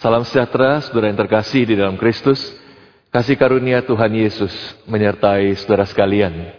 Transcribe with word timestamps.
Salam 0.00 0.24
sejahtera, 0.24 0.80
saudara 0.80 1.12
yang 1.12 1.20
terkasih 1.20 1.68
di 1.68 1.76
dalam 1.76 2.00
Kristus. 2.00 2.40
Kasih 3.12 3.36
karunia 3.36 3.84
Tuhan 3.84 4.08
Yesus 4.16 4.48
menyertai 4.88 5.52
saudara 5.60 5.84
sekalian. 5.84 6.56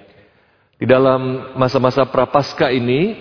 Di 0.78 0.86
dalam 0.86 1.50
masa-masa 1.58 2.06
prapaskah 2.06 2.70
ini, 2.70 3.18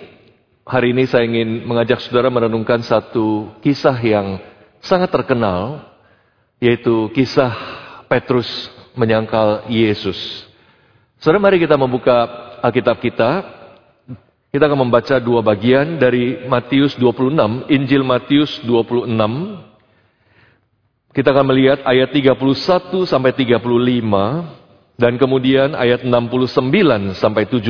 hari 0.61 0.93
ini 0.93 1.09
saya 1.09 1.25
ingin 1.25 1.65
mengajak 1.65 2.05
saudara 2.05 2.29
merenungkan 2.29 2.85
satu 2.85 3.49
kisah 3.65 3.97
yang 3.97 4.37
sangat 4.77 5.09
terkenal, 5.09 5.89
yaitu 6.61 7.09
kisah 7.17 7.57
Petrus 8.05 8.69
menyangkal 8.93 9.65
Yesus. 9.73 10.45
Saudara, 11.17 11.41
mari 11.41 11.57
kita 11.57 11.81
membuka 11.81 12.29
Alkitab 12.61 13.01
kita. 13.01 13.41
Kita 14.53 14.69
akan 14.69 14.85
membaca 14.85 15.17
dua 15.17 15.41
bagian 15.41 15.97
dari 15.97 16.45
Matius 16.45 16.93
26, 16.93 17.73
Injil 17.73 18.05
Matius 18.05 18.61
26, 18.61 19.70
kita 21.11 21.35
akan 21.35 21.45
melihat 21.51 21.83
ayat 21.83 22.15
31 22.15 22.39
sampai 23.03 23.35
35 23.35 23.59
dan 24.95 25.19
kemudian 25.19 25.75
ayat 25.75 26.07
69 26.07 27.19
sampai 27.19 27.43
75. 27.51 27.67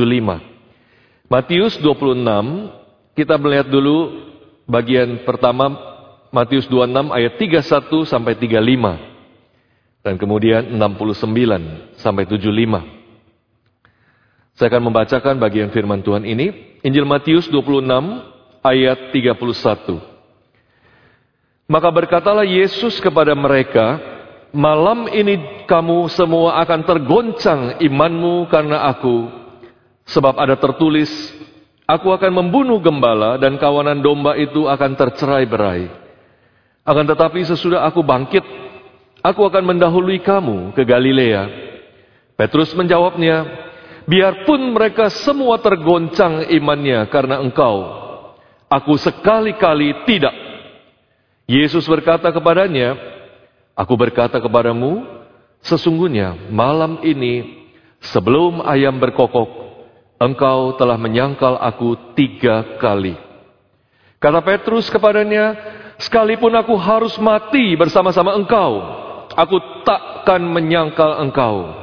Matius 1.26 1.74
26 1.82 2.22
kita 3.18 3.34
melihat 3.42 3.66
dulu 3.66 4.30
bagian 4.70 5.26
pertama 5.26 5.74
Matius 6.30 6.70
26 6.70 7.10
ayat 7.10 7.32
31 7.36 8.06
sampai 8.06 8.32
35 8.38 10.06
dan 10.06 10.14
kemudian 10.18 10.62
69 10.78 11.98
sampai 11.98 12.24
75. 12.30 12.46
Saya 14.54 14.68
akan 14.68 14.82
membacakan 14.92 15.40
bagian 15.42 15.72
firman 15.74 16.04
Tuhan 16.04 16.22
ini 16.28 16.78
Injil 16.86 17.08
Matius 17.08 17.50
26 17.50 17.90
ayat 18.62 19.10
31. 19.10 20.11
Maka 21.72 21.88
berkatalah 21.88 22.44
Yesus 22.44 23.00
kepada 23.00 23.32
mereka, 23.32 23.96
Malam 24.52 25.08
ini 25.08 25.64
kamu 25.64 26.12
semua 26.12 26.60
akan 26.60 26.84
tergoncang 26.84 27.80
imanmu 27.80 28.44
karena 28.52 28.84
aku. 28.92 29.32
Sebab 30.04 30.36
ada 30.36 30.60
tertulis, 30.60 31.08
Aku 31.92 32.14
akan 32.14 32.32
membunuh 32.32 32.78
gembala 32.78 33.36
dan 33.36 33.58
kawanan 33.58 33.98
domba 34.00 34.38
itu 34.38 34.70
akan 34.70 34.94
tercerai 34.94 35.44
berai. 35.44 35.90
Akan 36.88 37.04
tetapi 37.04 37.42
sesudah 37.42 37.84
aku 37.84 38.00
bangkit, 38.06 38.42
aku 39.20 39.42
akan 39.42 39.74
mendahului 39.74 40.22
kamu 40.22 40.72
ke 40.78 40.86
Galilea. 40.86 41.42
Petrus 42.38 42.72
menjawabnya, 42.72 43.44
Biarpun 44.08 44.74
mereka 44.74 45.10
semua 45.10 45.60
tergoncang 45.62 46.50
imannya 46.50 47.06
karena 47.06 47.38
engkau, 47.38 47.86
aku 48.66 48.98
sekali-kali 48.98 50.06
tidak 50.06 50.34
Yesus 51.46 51.84
berkata 51.84 52.30
kepadanya, 52.30 52.94
Aku 53.72 53.96
berkata 53.96 54.36
kepadamu, 54.36 55.02
sesungguhnya 55.64 56.36
malam 56.52 57.00
ini 57.00 57.64
sebelum 58.04 58.60
ayam 58.68 59.00
berkokok, 59.00 59.48
engkau 60.20 60.76
telah 60.76 61.00
menyangkal 61.00 61.56
aku 61.56 62.12
tiga 62.12 62.76
kali. 62.76 63.16
Kata 64.20 64.44
Petrus 64.44 64.92
kepadanya, 64.92 65.56
sekalipun 65.96 66.52
aku 66.52 66.76
harus 66.76 67.16
mati 67.16 67.72
bersama-sama 67.74 68.36
engkau, 68.36 68.72
aku 69.32 69.56
takkan 69.88 70.44
menyangkal 70.44 71.24
engkau. 71.24 71.80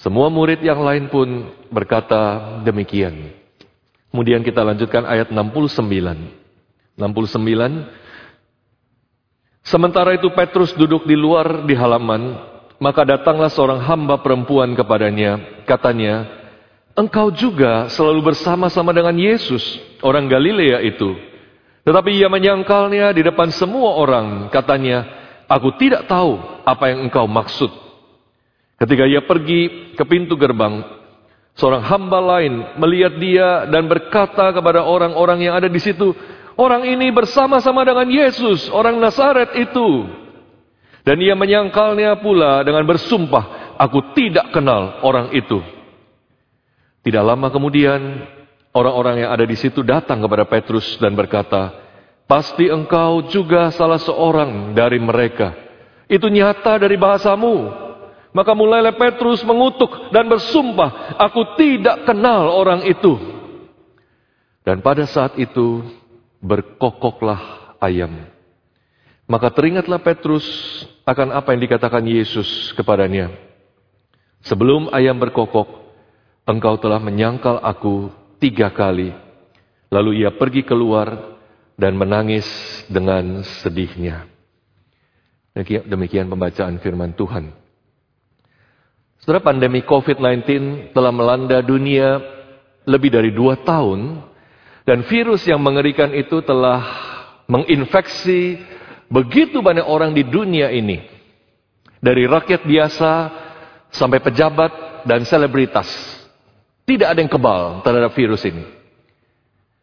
Semua 0.00 0.32
murid 0.32 0.64
yang 0.64 0.80
lain 0.80 1.12
pun 1.12 1.44
berkata 1.68 2.40
demikian. 2.64 3.36
Kemudian 4.08 4.40
kita 4.40 4.64
lanjutkan 4.64 5.04
ayat 5.04 5.28
69. 5.28 6.96
69 6.96 7.99
Sementara 9.70 10.18
itu 10.18 10.26
Petrus 10.34 10.74
duduk 10.74 11.06
di 11.06 11.14
luar 11.14 11.62
di 11.62 11.78
halaman, 11.78 12.34
maka 12.82 13.06
datanglah 13.06 13.46
seorang 13.46 13.78
hamba 13.78 14.18
perempuan 14.18 14.74
kepadanya, 14.74 15.62
katanya, 15.62 16.26
Engkau 16.98 17.30
juga 17.30 17.86
selalu 17.86 18.34
bersama-sama 18.34 18.90
dengan 18.90 19.14
Yesus, 19.14 19.62
orang 20.02 20.26
Galilea 20.26 20.82
itu. 20.82 21.14
Tetapi 21.86 22.10
ia 22.18 22.26
menyangkalnya 22.26 23.14
di 23.14 23.22
depan 23.22 23.54
semua 23.54 23.94
orang, 23.94 24.50
katanya, 24.50 25.06
Aku 25.46 25.78
tidak 25.78 26.10
tahu 26.10 26.38
apa 26.66 26.90
yang 26.90 27.06
engkau 27.06 27.30
maksud. 27.30 27.70
Ketika 28.74 29.06
ia 29.06 29.22
pergi 29.22 29.94
ke 29.94 30.02
pintu 30.02 30.34
gerbang, 30.34 30.82
seorang 31.54 31.82
hamba 31.86 32.18
lain 32.18 32.74
melihat 32.74 33.14
dia 33.22 33.70
dan 33.70 33.86
berkata 33.86 34.50
kepada 34.50 34.82
orang-orang 34.82 35.46
yang 35.46 35.54
ada 35.54 35.70
di 35.70 35.78
situ, 35.78 36.10
Orang 36.60 36.84
ini 36.84 37.08
bersama-sama 37.08 37.88
dengan 37.88 38.04
Yesus, 38.04 38.68
orang 38.68 39.00
Nazaret 39.00 39.56
itu. 39.56 40.04
Dan 41.08 41.16
ia 41.24 41.32
menyangkalnya 41.32 42.20
pula 42.20 42.60
dengan 42.60 42.84
bersumpah, 42.84 43.72
aku 43.80 44.12
tidak 44.12 44.52
kenal 44.52 45.00
orang 45.00 45.32
itu. 45.32 45.56
Tidak 47.00 47.24
lama 47.24 47.48
kemudian, 47.48 48.28
orang-orang 48.76 49.24
yang 49.24 49.32
ada 49.32 49.48
di 49.48 49.56
situ 49.56 49.80
datang 49.80 50.20
kepada 50.20 50.44
Petrus 50.44 51.00
dan 51.00 51.16
berkata, 51.16 51.72
Pasti 52.28 52.68
engkau 52.68 53.24
juga 53.32 53.72
salah 53.72 53.96
seorang 53.96 54.76
dari 54.76 55.00
mereka. 55.00 55.56
Itu 56.12 56.28
nyata 56.28 56.76
dari 56.76 57.00
bahasamu. 57.00 57.88
Maka 58.36 58.52
mulailah 58.52 59.00
Petrus 59.00 59.40
mengutuk 59.48 60.12
dan 60.12 60.28
bersumpah, 60.28 61.16
aku 61.16 61.56
tidak 61.56 62.04
kenal 62.04 62.52
orang 62.52 62.84
itu. 62.84 63.16
Dan 64.62 64.84
pada 64.84 65.08
saat 65.08 65.34
itu, 65.40 65.82
berkokoklah 66.40 67.76
ayam. 67.78 68.26
Maka 69.30 69.52
teringatlah 69.54 70.02
Petrus 70.02 70.44
akan 71.06 71.30
apa 71.30 71.54
yang 71.54 71.62
dikatakan 71.62 72.02
Yesus 72.02 72.74
kepadanya. 72.74 73.30
Sebelum 74.42 74.90
ayam 74.90 75.20
berkokok, 75.20 75.68
engkau 76.48 76.74
telah 76.80 76.98
menyangkal 76.98 77.62
aku 77.62 78.10
tiga 78.42 78.72
kali. 78.72 79.14
Lalu 79.92 80.24
ia 80.24 80.34
pergi 80.34 80.66
keluar 80.66 81.38
dan 81.78 81.94
menangis 81.94 82.46
dengan 82.90 83.44
sedihnya. 83.62 84.26
Demikian 85.86 86.30
pembacaan 86.30 86.80
firman 86.80 87.14
Tuhan. 87.14 87.52
Setelah 89.20 89.44
pandemi 89.44 89.84
COVID-19 89.84 90.48
telah 90.96 91.12
melanda 91.12 91.60
dunia 91.60 92.16
lebih 92.88 93.12
dari 93.12 93.30
dua 93.30 93.60
tahun, 93.60 94.24
dan 94.88 95.04
virus 95.06 95.44
yang 95.44 95.60
mengerikan 95.60 96.12
itu 96.16 96.40
telah 96.44 96.80
menginfeksi 97.50 98.62
begitu 99.10 99.60
banyak 99.60 99.84
orang 99.84 100.14
di 100.14 100.24
dunia 100.24 100.70
ini. 100.70 101.02
Dari 102.00 102.24
rakyat 102.24 102.64
biasa 102.64 103.12
sampai 103.92 104.24
pejabat 104.24 105.04
dan 105.04 105.26
selebritas. 105.28 105.88
Tidak 106.88 107.04
ada 107.04 107.20
yang 107.20 107.28
kebal 107.28 107.84
terhadap 107.84 108.16
virus 108.16 108.42
ini. 108.48 108.64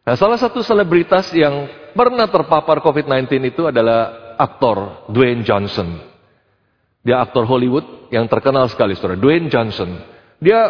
Nah, 0.02 0.16
salah 0.18 0.40
satu 0.40 0.64
selebritas 0.64 1.30
yang 1.36 1.68
pernah 1.94 2.26
terpapar 2.26 2.80
COVID-19 2.82 3.54
itu 3.54 3.62
adalah 3.68 4.34
aktor 4.34 5.06
Dwayne 5.12 5.46
Johnson. 5.46 6.00
Dia 7.04 7.22
aktor 7.22 7.46
Hollywood 7.46 8.10
yang 8.12 8.26
terkenal 8.26 8.66
sekali, 8.68 8.98
saudara. 8.98 9.20
Dwayne 9.20 9.48
Johnson. 9.48 10.00
Dia 10.42 10.68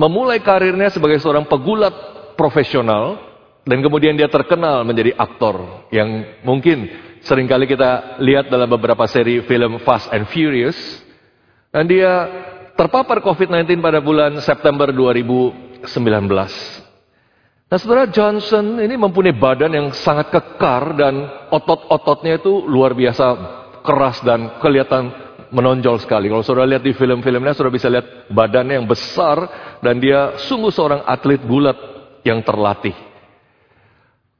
memulai 0.00 0.40
karirnya 0.40 0.88
sebagai 0.90 1.20
seorang 1.20 1.46
pegulat 1.46 1.92
profesional 2.34 3.29
dan 3.70 3.78
kemudian 3.86 4.18
dia 4.18 4.26
terkenal 4.26 4.82
menjadi 4.82 5.14
aktor 5.14 5.86
yang 5.94 6.26
mungkin 6.42 6.90
sering 7.22 7.46
kali 7.46 7.70
kita 7.70 8.18
lihat 8.18 8.50
dalam 8.50 8.66
beberapa 8.66 9.06
seri 9.06 9.46
film 9.46 9.78
Fast 9.86 10.10
and 10.10 10.26
Furious. 10.26 10.74
Dan 11.70 11.86
dia 11.86 12.26
terpapar 12.74 13.22
COVID-19 13.22 13.78
pada 13.78 14.02
bulan 14.02 14.42
September 14.42 14.90
2019. 14.90 15.86
Nah 17.70 17.78
saudara 17.78 18.10
Johnson 18.10 18.82
ini 18.82 18.98
mempunyai 18.98 19.38
badan 19.38 19.70
yang 19.70 19.94
sangat 19.94 20.34
kekar 20.34 20.98
dan 20.98 21.30
otot-ototnya 21.54 22.42
itu 22.42 22.66
luar 22.66 22.90
biasa 22.98 23.24
keras 23.86 24.18
dan 24.26 24.58
kelihatan 24.58 25.14
menonjol 25.54 26.02
sekali. 26.02 26.26
Kalau 26.26 26.42
saudara 26.42 26.66
lihat 26.66 26.82
di 26.82 26.90
film-filmnya, 26.90 27.54
saudara 27.54 27.70
bisa 27.70 27.86
lihat 27.86 28.26
badannya 28.34 28.82
yang 28.82 28.90
besar 28.90 29.38
dan 29.78 30.02
dia 30.02 30.34
sungguh 30.42 30.74
seorang 30.74 31.06
atlet 31.06 31.38
gulat 31.46 31.78
yang 32.26 32.42
terlatih. 32.42 33.09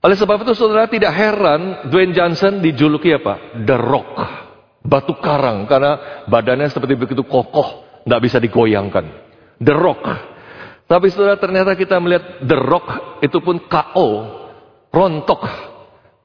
Oleh 0.00 0.16
sebab 0.16 0.40
itu 0.40 0.56
saudara 0.56 0.88
tidak 0.88 1.12
heran 1.12 1.92
Dwayne 1.92 2.16
Johnson 2.16 2.64
dijuluki 2.64 3.12
apa? 3.12 3.60
The 3.60 3.76
Rock. 3.76 4.16
Batu 4.80 5.12
karang 5.20 5.68
karena 5.68 6.24
badannya 6.24 6.72
seperti 6.72 6.96
begitu 6.96 7.20
kokoh, 7.20 7.84
tidak 8.08 8.20
bisa 8.24 8.40
digoyangkan. 8.40 9.04
The 9.60 9.74
Rock. 9.76 10.04
Tapi 10.88 11.06
saudara 11.12 11.36
ternyata 11.36 11.76
kita 11.76 12.00
melihat 12.00 12.40
The 12.40 12.58
Rock 12.58 12.86
itu 13.20 13.38
pun 13.44 13.60
KO, 13.68 14.08
rontok 14.88 15.42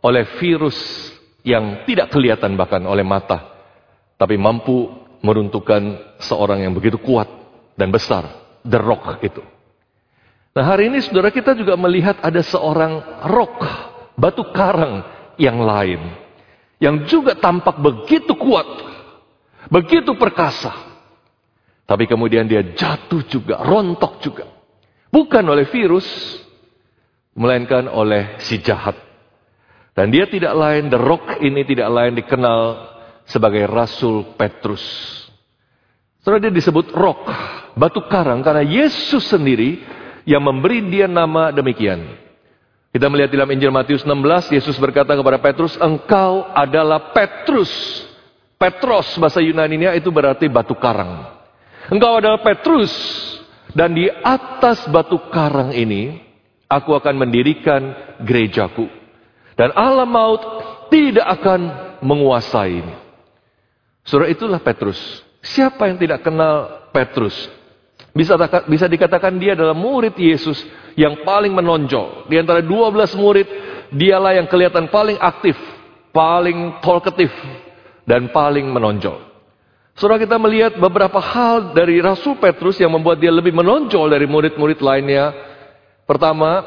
oleh 0.07 0.23
virus 0.39 0.79
yang 1.43 1.83
tidak 1.83 2.15
kelihatan 2.15 2.55
bahkan 2.55 2.81
oleh 2.87 3.03
mata. 3.03 3.53
Tapi 4.15 4.39
mampu 4.39 4.87
meruntuhkan 5.19 6.15
seorang 6.23 6.63
yang 6.63 6.71
begitu 6.71 6.95
kuat 6.95 7.27
dan 7.75 7.91
besar. 7.91 8.23
The 8.63 8.79
Rock 8.79 9.19
itu. 9.19 9.54
Nah 10.55 10.63
hari 10.63 10.87
ini 10.87 11.03
saudara 11.03 11.35
kita 11.35 11.51
juga 11.51 11.75
melihat 11.75 12.15
ada 12.23 12.39
seorang 12.39 13.27
rock, 13.27 13.59
batu 14.15 14.47
karang 14.55 15.03
yang 15.35 15.59
lain. 15.59 16.23
yang 16.75 17.07
juga 17.07 17.39
tampak 17.39 17.79
begitu 17.79 18.35
kuat, 18.35 18.67
begitu 19.71 20.11
perkasa. 20.19 20.75
Tapi 21.87 22.03
kemudian 22.03 22.43
dia 22.43 22.61
jatuh 22.61 23.23
juga, 23.31 23.63
rontok 23.63 24.19
juga. 24.19 24.45
Bukan 25.07 25.39
oleh 25.47 25.71
virus, 25.71 26.03
melainkan 27.31 27.87
oleh 27.87 28.35
si 28.43 28.59
jahat. 28.59 28.99
Dan 29.95 30.11
dia 30.11 30.27
tidak 30.27 30.51
lain, 30.51 30.91
The 30.91 30.99
Rock 30.99 31.39
ini 31.39 31.63
tidak 31.63 31.87
lain 31.87 32.19
dikenal 32.19 32.59
sebagai 33.23 33.63
Rasul 33.71 34.35
Petrus. 34.35 34.83
Setelah 36.19 36.43
dia 36.43 36.51
disebut 36.51 36.91
Rock, 36.91 37.23
batu 37.79 38.03
karang, 38.11 38.43
karena 38.43 38.67
Yesus 38.67 39.31
sendiri 39.31 39.79
yang 40.25 40.41
memberi 40.41 40.81
dia 40.89 41.05
nama 41.05 41.53
demikian. 41.53 42.01
Kita 42.91 43.11
melihat 43.11 43.31
dalam 43.31 43.51
Injil 43.53 43.71
Matius 43.71 44.03
16, 44.07 44.55
Yesus 44.55 44.75
berkata 44.81 45.13
kepada 45.13 45.37
Petrus, 45.37 45.75
engkau 45.77 46.47
adalah 46.51 47.13
Petrus. 47.13 47.71
Petros 48.55 49.19
bahasa 49.19 49.43
Yunani 49.43 49.99
itu 49.99 50.09
berarti 50.09 50.47
batu 50.47 50.73
karang. 50.79 51.27
Engkau 51.91 52.17
adalah 52.17 52.39
Petrus. 52.39 52.91
Dan 53.75 53.91
di 53.91 54.07
atas 54.07 54.87
batu 54.87 55.19
karang 55.27 55.75
ini, 55.75 56.23
aku 56.71 56.95
akan 56.95 57.19
mendirikan 57.19 57.91
gerejaku. 58.23 58.87
Dan 59.59 59.75
alam 59.75 60.07
maut 60.07 60.41
tidak 60.87 61.27
akan 61.39 61.61
menguasai 61.99 62.79
ini. 62.79 62.95
Surah 64.07 64.31
itulah 64.31 64.63
Petrus. 64.63 64.97
Siapa 65.43 65.91
yang 65.91 65.99
tidak 65.99 66.23
kenal 66.23 66.87
Petrus? 66.95 67.35
Bisa, 68.15 68.87
dikatakan 68.87 69.35
dia 69.35 69.59
adalah 69.59 69.75
murid 69.75 70.15
Yesus 70.15 70.63
yang 70.95 71.27
paling 71.27 71.51
menonjol. 71.51 72.31
Di 72.31 72.39
antara 72.39 72.63
12 72.63 73.11
murid, 73.19 73.47
dialah 73.91 74.39
yang 74.39 74.47
kelihatan 74.47 74.87
paling 74.87 75.19
aktif, 75.19 75.59
paling 76.15 76.79
talkative, 76.79 77.35
dan 78.07 78.31
paling 78.31 78.71
menonjol. 78.71 79.19
Surah 79.99 80.15
kita 80.15 80.39
melihat 80.39 80.79
beberapa 80.79 81.19
hal 81.19 81.75
dari 81.75 81.99
Rasul 81.99 82.39
Petrus 82.39 82.79
yang 82.79 82.95
membuat 82.95 83.19
dia 83.19 83.35
lebih 83.35 83.51
menonjol 83.51 84.07
dari 84.07 84.23
murid-murid 84.27 84.79
lainnya. 84.79 85.35
Pertama, 86.07 86.63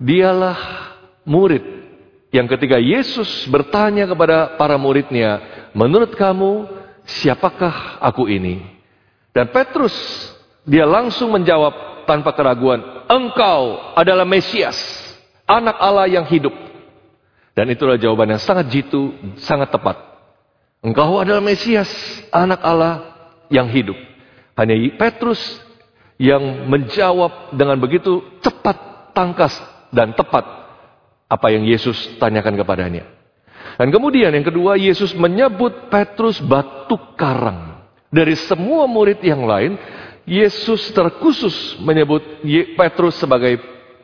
dialah 0.00 0.56
murid 1.28 1.64
yang 2.32 2.48
ketika 2.48 2.80
Yesus 2.80 3.44
bertanya 3.52 4.08
kepada 4.08 4.56
para 4.56 4.80
muridnya, 4.80 5.40
menurut 5.76 6.12
kamu 6.16 6.68
siapakah 7.04 8.00
aku 8.00 8.28
ini? 8.28 8.64
Dan 9.32 9.48
Petrus, 9.48 9.96
dia 10.68 10.84
langsung 10.84 11.32
menjawab 11.32 12.04
tanpa 12.04 12.36
keraguan, 12.36 13.08
engkau 13.08 13.92
adalah 13.96 14.28
Mesias, 14.28 14.76
anak 15.48 15.80
Allah 15.80 16.04
yang 16.04 16.28
hidup. 16.28 16.52
Dan 17.56 17.72
itulah 17.72 17.96
jawaban 17.96 18.36
yang 18.36 18.42
sangat 18.42 18.68
jitu, 18.70 19.16
sangat 19.40 19.72
tepat. 19.72 19.96
Engkau 20.84 21.18
adalah 21.18 21.42
Mesias, 21.42 21.90
anak 22.30 22.60
Allah 22.62 23.16
yang 23.50 23.66
hidup. 23.66 23.96
Hanya 24.54 24.76
Petrus 24.94 25.40
yang 26.20 26.68
menjawab 26.70 27.56
dengan 27.56 27.80
begitu 27.80 28.22
cepat, 28.44 29.10
tangkas, 29.16 29.56
dan 29.90 30.12
tepat 30.12 30.44
apa 31.28 31.46
yang 31.52 31.64
Yesus 31.64 32.16
tanyakan 32.20 32.56
kepadanya. 32.60 33.04
Dan 33.78 33.94
kemudian 33.94 34.34
yang 34.34 34.42
kedua, 34.42 34.74
Yesus 34.74 35.14
menyebut 35.14 35.92
Petrus 35.92 36.42
batu 36.42 36.98
karang. 37.14 37.78
Dari 38.08 38.34
semua 38.34 38.88
murid 38.88 39.20
yang 39.20 39.44
lain, 39.44 39.76
Yesus 40.28 40.92
terkhusus 40.92 41.80
menyebut 41.80 42.20
Petrus 42.76 43.16
sebagai 43.16 43.56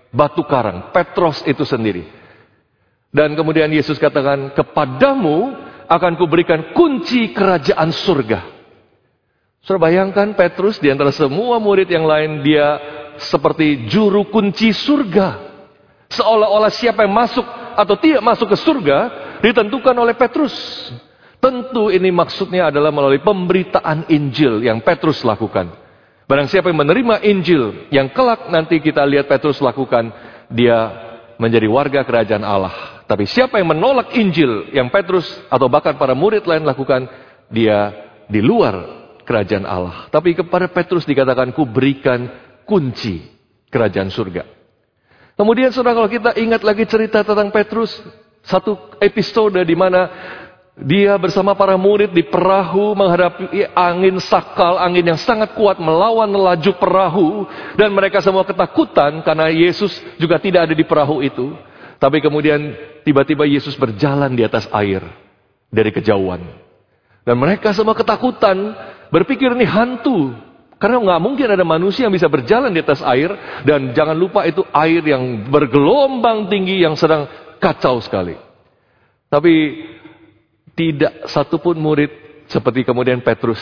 batu 0.09 0.41
karang. 0.49 0.89
Petros 0.91 1.45
itu 1.45 1.63
sendiri. 1.69 2.09
Dan 3.15 3.37
kemudian 3.39 3.71
Yesus 3.71 4.01
katakan, 4.01 4.57
kepadamu 4.57 5.55
akan 5.87 6.13
kuberikan 6.19 6.75
kunci 6.75 7.31
kerajaan 7.31 7.93
surga. 7.93 8.41
Saudara 9.63 9.87
bayangkan 9.87 10.35
Petrus 10.35 10.81
di 10.83 10.91
antara 10.91 11.15
semua 11.15 11.63
murid 11.63 11.87
yang 11.87 12.09
lain, 12.09 12.43
dia 12.43 12.81
seperti 13.21 13.87
juru 13.87 14.27
kunci 14.29 14.75
surga. 14.75 15.53
Seolah-olah 16.11 16.73
siapa 16.73 17.07
yang 17.07 17.15
masuk 17.15 17.47
atau 17.75 17.95
tidak 18.01 18.23
masuk 18.23 18.51
ke 18.51 18.57
surga 18.59 18.99
ditentukan 19.41 19.95
oleh 19.95 20.15
Petrus. 20.19 20.55
Tentu 21.39 21.93
ini 21.93 22.09
maksudnya 22.09 22.73
adalah 22.73 22.89
melalui 22.89 23.21
pemberitaan 23.21 24.09
Injil 24.09 24.65
yang 24.65 24.81
Petrus 24.81 25.21
lakukan. 25.23 25.84
Barang 26.25 26.49
siapa 26.49 26.73
yang 26.73 26.81
menerima 26.81 27.21
Injil 27.21 27.89
yang 27.93 28.09
kelak 28.09 28.49
nanti 28.49 28.81
kita 28.81 29.05
lihat 29.05 29.29
Petrus 29.29 29.61
lakukan, 29.61 30.09
dia 30.49 30.89
menjadi 31.37 31.69
warga 31.69 32.01
kerajaan 32.01 32.45
Allah. 32.45 33.05
Tapi 33.05 33.29
siapa 33.29 33.61
yang 33.61 33.77
menolak 33.77 34.17
Injil 34.17 34.73
yang 34.73 34.89
Petrus 34.89 35.29
atau 35.53 35.69
bahkan 35.69 36.01
para 36.01 36.17
murid 36.17 36.49
lain 36.49 36.65
lakukan, 36.65 37.05
dia 37.53 37.93
di 38.25 38.41
luar 38.41 39.05
kerajaan 39.29 39.69
Allah. 39.69 40.09
Tapi 40.09 40.33
kepada 40.33 40.65
Petrus 40.73 41.05
dikatakan, 41.05 41.53
ku 41.53 41.69
berikan 41.69 42.25
kunci 42.65 43.21
kerajaan 43.69 44.09
surga. 44.09 44.49
Kemudian 45.37 45.75
saudara 45.75 45.99
kalau 45.99 46.09
kita 46.09 46.33
ingat 46.41 46.65
lagi 46.65 46.89
cerita 46.89 47.21
tentang 47.21 47.53
Petrus, 47.53 47.91
satu 48.41 48.97
episode 49.03 49.61
di 49.61 49.77
mana 49.77 50.09
dia 50.75 51.15
bersama 51.23 51.55
para 51.55 51.79
murid 51.79 52.11
di 52.11 52.27
perahu 52.27 52.99
menghadapi 52.99 53.47
angin 53.79 54.19
sakal, 54.19 54.75
angin 54.75 55.07
yang 55.07 55.21
sangat 55.23 55.55
kuat 55.55 55.79
melawan 55.79 56.27
laju 56.27 56.73
perahu 56.75 57.47
dan 57.79 57.95
mereka 57.95 58.19
semua 58.19 58.43
ketakutan 58.43 59.23
karena 59.23 59.55
Yesus 59.55 59.95
juga 60.19 60.43
tidak 60.43 60.67
ada 60.67 60.75
di 60.75 60.83
perahu 60.83 61.23
itu. 61.23 61.55
Tapi 62.03 62.19
kemudian 62.19 62.75
tiba-tiba 63.07 63.47
Yesus 63.47 63.79
berjalan 63.79 64.35
di 64.35 64.43
atas 64.43 64.67
air 64.75 64.99
dari 65.71 65.95
kejauhan. 65.95 66.43
Dan 67.23 67.39
mereka 67.39 67.71
semua 67.71 67.95
ketakutan, 67.95 68.75
berpikir 69.15 69.55
ini 69.55 69.65
hantu. 69.65 70.35
Karena 70.83 70.99
nggak 71.01 71.23
mungkin 71.23 71.49
ada 71.55 71.63
manusia 71.63 72.11
yang 72.11 72.13
bisa 72.13 72.27
berjalan 72.27 72.75
di 72.75 72.83
atas 72.83 72.99
air 73.07 73.31
dan 73.63 73.95
jangan 73.95 74.19
lupa 74.19 74.43
itu 74.43 74.67
air 74.75 75.07
yang 75.07 75.47
bergelombang 75.49 76.51
tinggi 76.51 76.83
yang 76.83 76.99
sedang 76.99 77.31
kacau 77.63 78.03
sekali. 78.03 78.37
Tapi 79.31 79.55
tidak 80.75 81.31
satupun 81.31 81.79
murid 81.79 82.11
seperti 82.51 82.85
kemudian 82.85 83.23
Petrus 83.23 83.61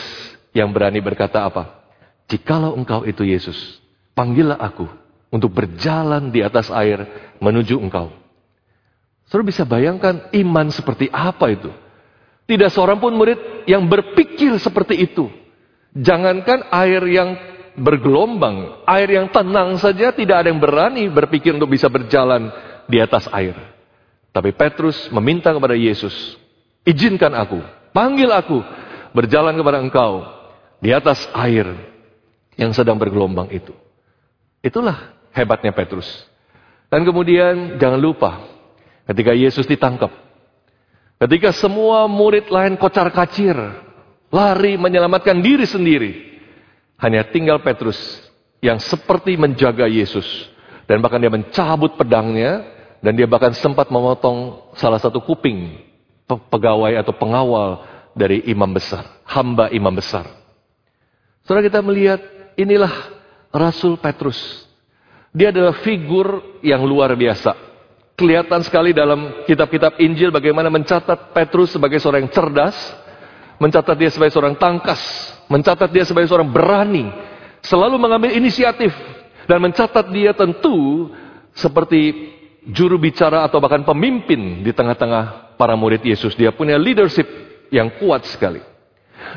yang 0.53 0.69
berani 0.73 0.99
berkata 0.99 1.45
apa? 1.45 1.85
Jikalau 2.29 2.73
engkau 2.77 3.05
itu 3.05 3.25
Yesus, 3.25 3.79
panggillah 4.17 4.57
aku 4.57 4.89
untuk 5.33 5.53
berjalan 5.53 6.29
di 6.29 6.45
atas 6.45 6.69
air 6.69 7.05
menuju 7.41 7.77
engkau. 7.81 8.13
Saudara 9.29 9.49
bisa 9.49 9.63
bayangkan 9.65 10.29
iman 10.29 10.67
seperti 10.69 11.09
apa 11.09 11.49
itu? 11.49 11.71
Tidak 12.43 12.69
seorang 12.69 12.99
pun 12.99 13.15
murid 13.15 13.65
yang 13.65 13.87
berpikir 13.87 14.59
seperti 14.59 14.99
itu. 14.99 15.31
Jangankan 15.95 16.69
air 16.69 17.01
yang 17.07 17.29
bergelombang, 17.73 18.85
air 18.85 19.09
yang 19.09 19.31
tenang 19.33 19.79
saja 19.81 20.13
tidak 20.13 20.45
ada 20.45 20.53
yang 20.53 20.61
berani 20.61 21.09
berpikir 21.09 21.55
untuk 21.55 21.73
bisa 21.73 21.89
berjalan 21.89 22.51
di 22.85 23.01
atas 23.01 23.25
air. 23.33 23.57
Tapi 24.33 24.53
Petrus 24.53 25.09
meminta 25.13 25.53
kepada 25.53 25.77
Yesus, 25.77 26.13
izinkan 26.83 27.31
aku, 27.35 27.59
panggil 27.95 28.29
aku, 28.31 28.59
berjalan 29.15 29.55
kepada 29.55 29.79
engkau 29.79 30.23
di 30.83 30.91
atas 30.91 31.23
air 31.31 31.67
yang 32.59 32.75
sedang 32.75 32.99
bergelombang 32.99 33.49
itu. 33.49 33.71
Itulah 34.59 35.15
hebatnya 35.31 35.71
Petrus. 35.71 36.07
Dan 36.91 37.07
kemudian 37.07 37.81
jangan 37.81 37.97
lupa, 37.97 38.31
ketika 39.09 39.33
Yesus 39.33 39.65
ditangkap, 39.65 40.13
ketika 41.17 41.49
semua 41.55 42.05
murid 42.05 42.47
lain 42.53 42.77
kocar 42.77 43.09
kacir, 43.09 43.55
lari 44.29 44.77
menyelamatkan 44.77 45.41
diri 45.41 45.65
sendiri. 45.65 46.11
Hanya 47.01 47.25
tinggal 47.27 47.59
Petrus 47.59 47.97
yang 48.63 48.79
seperti 48.79 49.35
menjaga 49.35 49.89
Yesus. 49.89 50.25
Dan 50.87 51.03
bahkan 51.03 51.19
dia 51.19 51.31
mencabut 51.31 51.99
pedangnya 51.99 52.63
dan 53.03 53.11
dia 53.15 53.27
bahkan 53.27 53.51
sempat 53.51 53.91
memotong 53.91 54.71
salah 54.79 54.99
satu 54.99 55.19
kuping 55.19 55.79
pegawai 56.27 56.99
atau 56.99 57.13
pengawal 57.15 57.83
dari 58.13 58.45
imam 58.47 58.69
besar, 58.69 59.23
hamba 59.27 59.69
imam 59.73 59.91
besar. 59.93 60.29
Setelah 61.43 61.63
kita 61.65 61.79
melihat 61.83 62.21
inilah 62.55 62.91
Rasul 63.53 63.99
Petrus. 63.99 64.39
Dia 65.33 65.49
adalah 65.49 65.73
figur 65.81 66.59
yang 66.61 66.85
luar 66.85 67.13
biasa. 67.17 67.57
Kelihatan 68.13 68.61
sekali 68.61 68.93
dalam 68.93 69.45
kitab-kitab 69.49 69.97
Injil 69.97 70.29
bagaimana 70.29 70.69
mencatat 70.69 71.33
Petrus 71.33 71.73
sebagai 71.73 71.97
seorang 71.97 72.29
yang 72.29 72.33
cerdas, 72.33 72.77
mencatat 73.57 73.97
dia 73.97 74.13
sebagai 74.13 74.37
seorang 74.37 74.53
tangkas, 74.53 75.01
mencatat 75.49 75.89
dia 75.89 76.05
sebagai 76.05 76.29
seorang 76.29 76.45
berani, 76.53 77.09
selalu 77.65 77.97
mengambil 77.97 78.29
inisiatif, 78.37 78.93
dan 79.49 79.57
mencatat 79.57 80.13
dia 80.13 80.37
tentu 80.37 81.09
seperti 81.57 82.29
juru 82.69 83.01
bicara 83.01 83.43
atau 83.43 83.57
bahkan 83.57 83.81
pemimpin 83.81 84.61
di 84.61 84.71
tengah-tengah 84.71 85.52
para 85.63 85.79
murid 85.79 86.03
Yesus. 86.03 86.35
Dia 86.35 86.51
punya 86.51 86.75
leadership 86.75 87.23
yang 87.71 87.87
kuat 87.95 88.27
sekali. 88.27 88.59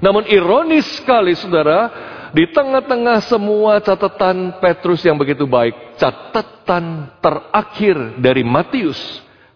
Namun 0.03 0.27
ironis 0.27 0.99
sekali 0.99 1.39
saudara, 1.39 1.87
di 2.35 2.51
tengah-tengah 2.51 3.23
semua 3.31 3.79
catatan 3.79 4.59
Petrus 4.59 5.07
yang 5.07 5.15
begitu 5.15 5.47
baik, 5.47 5.95
catatan 6.03 7.15
terakhir 7.23 8.19
dari 8.19 8.43
Matius 8.43 8.99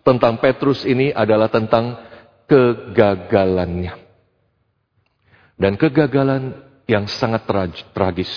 tentang 0.07 0.39
Petrus 0.39 0.87
ini 0.87 1.11
adalah 1.11 1.50
tentang 1.50 1.99
kegagalannya. 2.47 3.99
Dan 5.59 5.75
kegagalan 5.75 6.55
yang 6.87 7.11
sangat 7.11 7.50
tragis. 7.91 8.31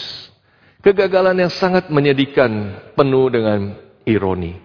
Kegagalan 0.83 1.37
yang 1.37 1.53
sangat 1.53 1.87
menyedihkan, 1.87 2.51
penuh 2.97 3.31
dengan 3.31 3.79
ironi. 4.03 4.59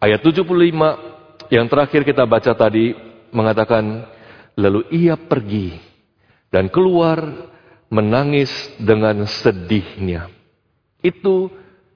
Ayat 0.00 0.24
75 0.24 1.11
yang 1.52 1.68
terakhir 1.68 2.08
kita 2.08 2.24
baca 2.24 2.56
tadi 2.56 2.96
mengatakan, 3.28 4.08
Lalu 4.56 4.84
ia 4.92 5.16
pergi 5.16 5.80
dan 6.52 6.68
keluar 6.68 7.48
menangis 7.88 8.52
dengan 8.76 9.24
sedihnya. 9.24 10.28
Itu 11.00 11.48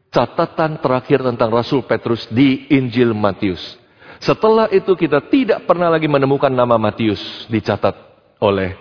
catatan 0.09 0.81
terakhir 0.81 1.21
tentang 1.21 1.53
Rasul 1.53 1.85
Petrus 1.85 2.25
di 2.33 2.65
Injil 2.73 3.13
Matius. 3.13 3.77
Setelah 4.25 4.73
itu 4.73 4.97
kita 4.97 5.21
tidak 5.29 5.69
pernah 5.69 5.93
lagi 5.93 6.09
menemukan 6.09 6.49
nama 6.49 6.81
Matius 6.81 7.21
dicatat 7.53 7.93
oleh 8.41 8.73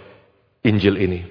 Injil 0.64 0.96
ini. 0.96 1.22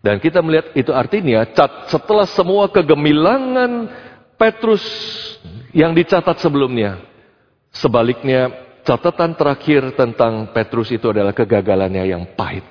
Dan 0.00 0.16
kita 0.16 0.40
melihat 0.40 0.72
itu 0.72 0.96
artinya 0.96 1.44
setelah 1.92 2.24
semua 2.24 2.72
kegemilangan 2.72 3.92
Petrus 4.40 4.84
yang 5.76 5.92
dicatat 5.92 6.40
sebelumnya. 6.40 7.04
Sebaliknya 7.76 8.65
catatan 8.86 9.34
terakhir 9.34 9.98
tentang 9.98 10.54
Petrus 10.54 10.94
itu 10.94 11.10
adalah 11.10 11.34
kegagalannya 11.34 12.06
yang 12.06 12.22
pahit. 12.38 12.62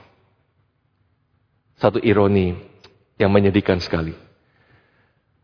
Satu 1.75 1.99
ironi 1.99 2.55
yang 3.19 3.27
menyedihkan 3.35 3.83
sekali. 3.83 4.15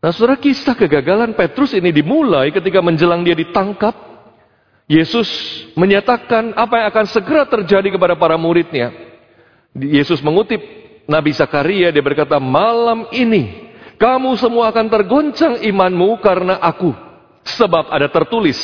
Nah, 0.02 0.10
saudara 0.10 0.40
kisah 0.40 0.74
kegagalan 0.74 1.36
Petrus 1.36 1.76
ini 1.76 1.92
dimulai 1.92 2.50
ketika 2.50 2.80
menjelang 2.80 3.22
dia 3.22 3.36
ditangkap. 3.36 4.10
Yesus 4.90 5.30
menyatakan 5.78 6.58
apa 6.58 6.74
yang 6.82 6.86
akan 6.90 7.06
segera 7.06 7.46
terjadi 7.46 7.94
kepada 7.94 8.18
para 8.18 8.34
muridnya. 8.34 8.90
Yesus 9.72 10.18
mengutip 10.20 10.58
Nabi 11.06 11.30
Zakaria, 11.32 11.94
dia 11.94 12.02
berkata, 12.02 12.36
malam 12.42 13.08
ini 13.14 13.72
kamu 13.96 14.34
semua 14.36 14.74
akan 14.74 14.90
tergoncang 14.90 15.54
imanmu 15.62 16.18
karena 16.18 16.58
aku. 16.58 16.90
Sebab 17.46 17.94
ada 17.94 18.10
tertulis, 18.10 18.58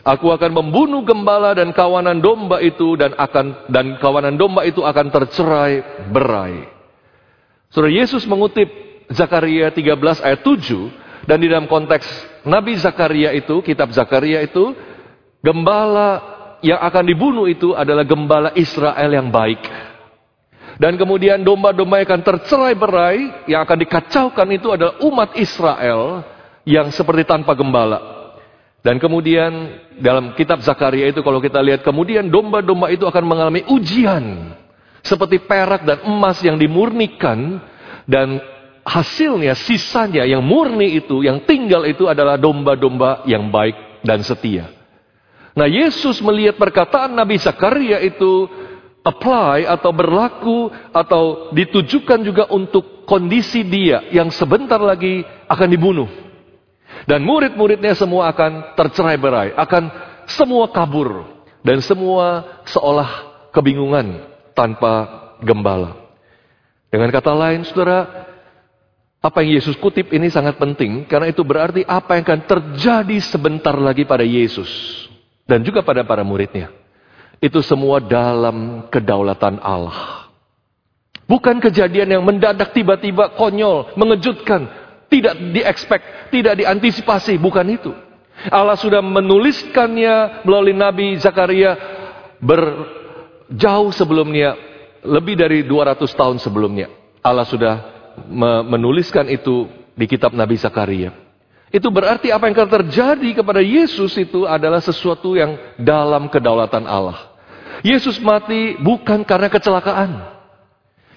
Aku 0.00 0.32
akan 0.32 0.50
membunuh 0.56 1.04
gembala 1.04 1.52
dan 1.52 1.76
kawanan 1.76 2.24
domba 2.24 2.64
itu 2.64 2.96
dan 2.96 3.12
akan 3.20 3.68
dan 3.68 4.00
kawanan 4.00 4.40
domba 4.40 4.64
itu 4.64 4.80
akan 4.80 5.12
tercerai 5.12 6.08
berai. 6.08 6.64
Saudara 7.68 7.92
Yesus 7.92 8.24
mengutip 8.24 8.66
Zakaria 9.12 9.68
13 9.68 10.24
ayat 10.24 10.40
7 10.40 11.26
dan 11.28 11.36
di 11.36 11.46
dalam 11.52 11.68
konteks 11.68 12.06
Nabi 12.48 12.80
Zakaria 12.80 13.36
itu, 13.36 13.60
kitab 13.60 13.92
Zakaria 13.92 14.40
itu 14.40 14.72
gembala 15.44 16.24
yang 16.64 16.80
akan 16.80 17.04
dibunuh 17.04 17.46
itu 17.48 17.76
adalah 17.76 18.04
gembala 18.04 18.50
Israel 18.56 19.10
yang 19.12 19.28
baik. 19.28 19.60
Dan 20.80 20.96
kemudian 20.96 21.44
domba-domba 21.44 22.00
yang 22.00 22.08
akan 22.08 22.22
tercerai 22.24 22.72
berai, 22.72 23.18
yang 23.44 23.60
akan 23.68 23.78
dikacaukan 23.84 24.48
itu 24.48 24.72
adalah 24.72 24.96
umat 25.04 25.36
Israel 25.36 26.24
yang 26.64 26.88
seperti 26.88 27.28
tanpa 27.28 27.52
gembala. 27.52 28.19
Dan 28.80 28.96
kemudian 28.96 29.52
dalam 30.00 30.32
kitab 30.32 30.64
Zakaria 30.64 31.12
itu 31.12 31.20
kalau 31.20 31.36
kita 31.36 31.60
lihat 31.60 31.84
kemudian 31.84 32.32
domba-domba 32.32 32.88
itu 32.88 33.04
akan 33.04 33.24
mengalami 33.28 33.60
ujian 33.68 34.56
seperti 35.04 35.44
perak 35.44 35.84
dan 35.84 36.00
emas 36.08 36.40
yang 36.40 36.56
dimurnikan 36.56 37.60
dan 38.08 38.40
hasilnya 38.80 39.52
sisanya 39.52 40.24
yang 40.24 40.40
murni 40.40 40.96
itu 40.96 41.20
yang 41.20 41.44
tinggal 41.44 41.84
itu 41.84 42.08
adalah 42.08 42.40
domba-domba 42.40 43.28
yang 43.28 43.52
baik 43.52 44.00
dan 44.00 44.24
setia. 44.24 44.72
Nah, 45.52 45.68
Yesus 45.68 46.22
melihat 46.24 46.56
perkataan 46.56 47.12
Nabi 47.12 47.36
Zakaria 47.36 48.00
itu 48.00 48.48
apply 49.04 49.68
atau 49.68 49.90
berlaku 49.92 50.72
atau 50.92 51.52
ditujukan 51.52 52.20
juga 52.24 52.44
untuk 52.48 53.04
kondisi 53.04 53.60
dia 53.66 54.08
yang 54.08 54.32
sebentar 54.32 54.80
lagi 54.80 55.20
akan 55.48 55.68
dibunuh. 55.68 56.29
Dan 57.08 57.24
murid-muridnya 57.24 57.96
semua 57.96 58.32
akan 58.32 58.76
tercerai 58.76 59.16
berai, 59.16 59.48
akan 59.56 59.82
semua 60.28 60.68
kabur. 60.72 61.24
Dan 61.60 61.84
semua 61.84 62.60
seolah 62.64 63.08
kebingungan 63.52 64.24
tanpa 64.56 65.08
gembala. 65.44 65.96
Dengan 66.90 67.12
kata 67.12 67.32
lain, 67.36 67.62
saudara, 67.68 68.26
apa 69.20 69.44
yang 69.44 69.60
Yesus 69.60 69.76
kutip 69.76 70.08
ini 70.16 70.32
sangat 70.32 70.56
penting, 70.56 71.04
karena 71.04 71.28
itu 71.28 71.44
berarti 71.44 71.84
apa 71.84 72.16
yang 72.16 72.24
akan 72.24 72.42
terjadi 72.48 73.16
sebentar 73.20 73.76
lagi 73.76 74.08
pada 74.08 74.24
Yesus. 74.24 74.68
Dan 75.44 75.60
juga 75.60 75.84
pada 75.84 76.00
para 76.02 76.24
muridnya. 76.24 76.72
Itu 77.40 77.60
semua 77.60 78.00
dalam 78.00 78.88
kedaulatan 78.88 79.60
Allah. 79.60 80.28
Bukan 81.30 81.62
kejadian 81.62 82.10
yang 82.10 82.22
mendadak 82.26 82.74
tiba-tiba 82.74 83.38
konyol, 83.38 83.94
mengejutkan, 83.94 84.66
tidak 85.10 85.34
diekspek, 85.36 86.30
tidak 86.30 86.54
diantisipasi, 86.56 87.36
bukan 87.36 87.66
itu. 87.66 87.92
Allah 88.48 88.78
sudah 88.78 89.04
menuliskannya 89.04 90.46
melalui 90.48 90.72
Nabi 90.72 91.18
Zakaria 91.20 91.76
berjauh 92.40 93.92
sebelumnya, 93.92 94.56
lebih 95.04 95.36
dari 95.36 95.66
200 95.66 96.08
tahun 96.08 96.40
sebelumnya. 96.40 96.88
Allah 97.20 97.44
sudah 97.44 97.74
menuliskan 98.64 99.28
itu 99.28 99.68
di 99.92 100.08
kitab 100.08 100.32
Nabi 100.32 100.56
Zakaria. 100.56 101.12
Itu 101.70 101.92
berarti 101.92 102.32
apa 102.34 102.48
yang 102.48 102.56
akan 102.56 102.70
terjadi 102.82 103.30
kepada 103.30 103.62
Yesus 103.62 104.16
itu 104.18 104.42
adalah 104.48 104.82
sesuatu 104.82 105.36
yang 105.36 105.54
dalam 105.78 106.26
kedaulatan 106.26 106.82
Allah. 106.88 107.30
Yesus 107.86 108.18
mati 108.18 108.74
bukan 108.80 109.22
karena 109.22 109.46
kecelakaan. 109.46 110.39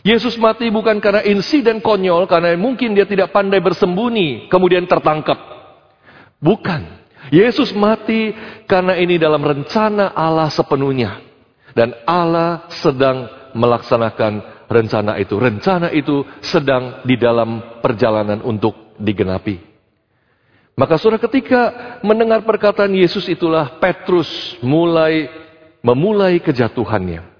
Yesus 0.03 0.35
mati 0.35 0.67
bukan 0.67 0.99
karena 0.99 1.23
insiden 1.23 1.79
konyol, 1.79 2.27
karena 2.27 2.59
mungkin 2.59 2.91
dia 2.91 3.07
tidak 3.07 3.31
pandai 3.31 3.63
bersembunyi, 3.63 4.51
kemudian 4.51 4.83
tertangkap. 4.83 5.39
Bukan. 6.43 7.03
Yesus 7.31 7.71
mati 7.71 8.35
karena 8.67 8.99
ini 8.99 9.15
dalam 9.15 9.39
rencana 9.39 10.11
Allah 10.11 10.51
sepenuhnya. 10.51 11.23
Dan 11.71 11.95
Allah 12.03 12.67
sedang 12.67 13.31
melaksanakan 13.55 14.67
rencana 14.67 15.15
itu. 15.23 15.39
Rencana 15.39 15.87
itu 15.95 16.27
sedang 16.43 17.01
di 17.07 17.15
dalam 17.15 17.79
perjalanan 17.79 18.43
untuk 18.43 18.99
digenapi. 18.99 19.71
Maka 20.75 20.99
saudara 20.99 21.23
ketika 21.23 21.61
mendengar 22.03 22.43
perkataan 22.43 22.91
Yesus 22.91 23.29
itulah 23.31 23.79
Petrus 23.79 24.27
mulai 24.59 25.31
memulai 25.79 26.43
kejatuhannya. 26.43 27.32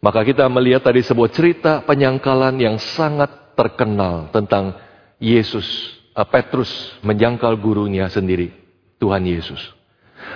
Maka 0.00 0.24
kita 0.24 0.48
melihat 0.48 0.80
tadi 0.80 1.04
sebuah 1.04 1.28
cerita 1.28 1.84
penyangkalan 1.84 2.56
yang 2.56 2.80
sangat 2.80 3.52
terkenal 3.52 4.32
tentang 4.32 4.72
Yesus, 5.20 5.92
eh, 6.16 6.24
Petrus 6.24 6.96
menyangkal 7.04 7.52
gurunya 7.60 8.08
sendiri, 8.08 8.48
Tuhan 8.96 9.20
Yesus. 9.28 9.60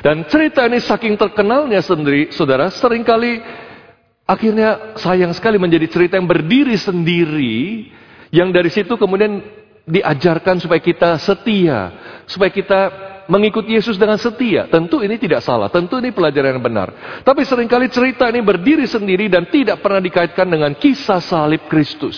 Dan 0.04 0.28
cerita 0.28 0.68
ini 0.68 0.84
saking 0.84 1.16
terkenalnya 1.16 1.80
sendiri, 1.80 2.28
saudara, 2.28 2.68
sering 2.68 3.04
kali 3.08 3.40
akhirnya 4.28 4.96
sayang 5.00 5.32
sekali 5.32 5.56
menjadi 5.56 5.88
cerita 5.88 6.20
yang 6.20 6.28
berdiri 6.28 6.76
sendiri, 6.76 7.88
yang 8.28 8.52
dari 8.52 8.68
situ 8.68 9.00
kemudian 9.00 9.40
diajarkan 9.88 10.60
supaya 10.60 10.80
kita 10.80 11.16
setia, 11.20 11.92
supaya 12.28 12.52
kita 12.52 12.80
mengikuti 13.26 13.74
Yesus 13.74 13.96
dengan 13.96 14.20
setia. 14.20 14.68
Tentu 14.68 15.00
ini 15.00 15.16
tidak 15.16 15.44
salah, 15.44 15.68
tentu 15.72 16.00
ini 16.00 16.12
pelajaran 16.12 16.58
yang 16.58 16.64
benar. 16.64 16.88
Tapi 17.22 17.42
sering 17.44 17.68
kali 17.70 17.88
cerita 17.88 18.28
ini 18.28 18.44
berdiri 18.44 18.84
sendiri 18.84 19.28
dan 19.32 19.48
tidak 19.48 19.80
pernah 19.80 20.00
dikaitkan 20.00 20.48
dengan 20.48 20.72
kisah 20.76 21.20
salib 21.20 21.64
Kristus. 21.68 22.16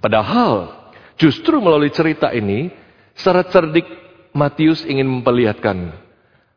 Padahal 0.00 0.90
justru 1.16 1.56
melalui 1.60 1.88
cerita 1.88 2.28
ini, 2.32 2.68
secara 3.16 3.46
cerdik 3.48 3.86
Matius 4.34 4.82
ingin 4.84 5.06
memperlihatkan 5.06 5.94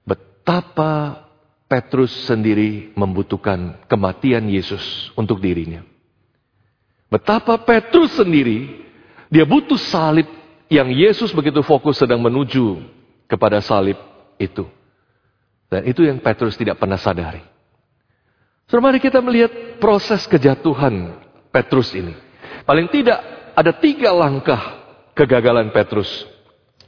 betapa 0.04 1.24
Petrus 1.68 2.10
sendiri 2.26 2.96
membutuhkan 2.96 3.86
kematian 3.92 4.48
Yesus 4.48 5.12
untuk 5.14 5.44
dirinya. 5.44 5.84
Betapa 7.08 7.56
Petrus 7.64 8.16
sendiri, 8.20 8.84
dia 9.32 9.48
butuh 9.48 9.80
salib 9.80 10.28
yang 10.68 10.92
Yesus 10.92 11.32
begitu 11.32 11.64
fokus 11.64 12.00
sedang 12.00 12.20
menuju 12.20 12.97
kepada 13.28 13.60
salib 13.62 14.00
itu. 14.40 14.66
Dan 15.68 15.84
itu 15.84 16.08
yang 16.08 16.18
Petrus 16.24 16.56
tidak 16.56 16.80
pernah 16.80 16.96
sadari. 16.96 17.44
So, 18.68 18.80
mari 18.80 19.00
kita 19.00 19.20
melihat 19.20 19.80
proses 19.80 20.24
kejatuhan 20.28 21.24
Petrus 21.52 21.92
ini. 21.96 22.16
Paling 22.68 22.88
tidak 22.92 23.20
ada 23.56 23.72
tiga 23.76 24.12
langkah 24.12 24.60
kegagalan 25.16 25.72
Petrus. 25.72 26.08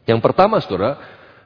Yang 0.03 0.19
pertama, 0.23 0.59
saudara, 0.59 0.99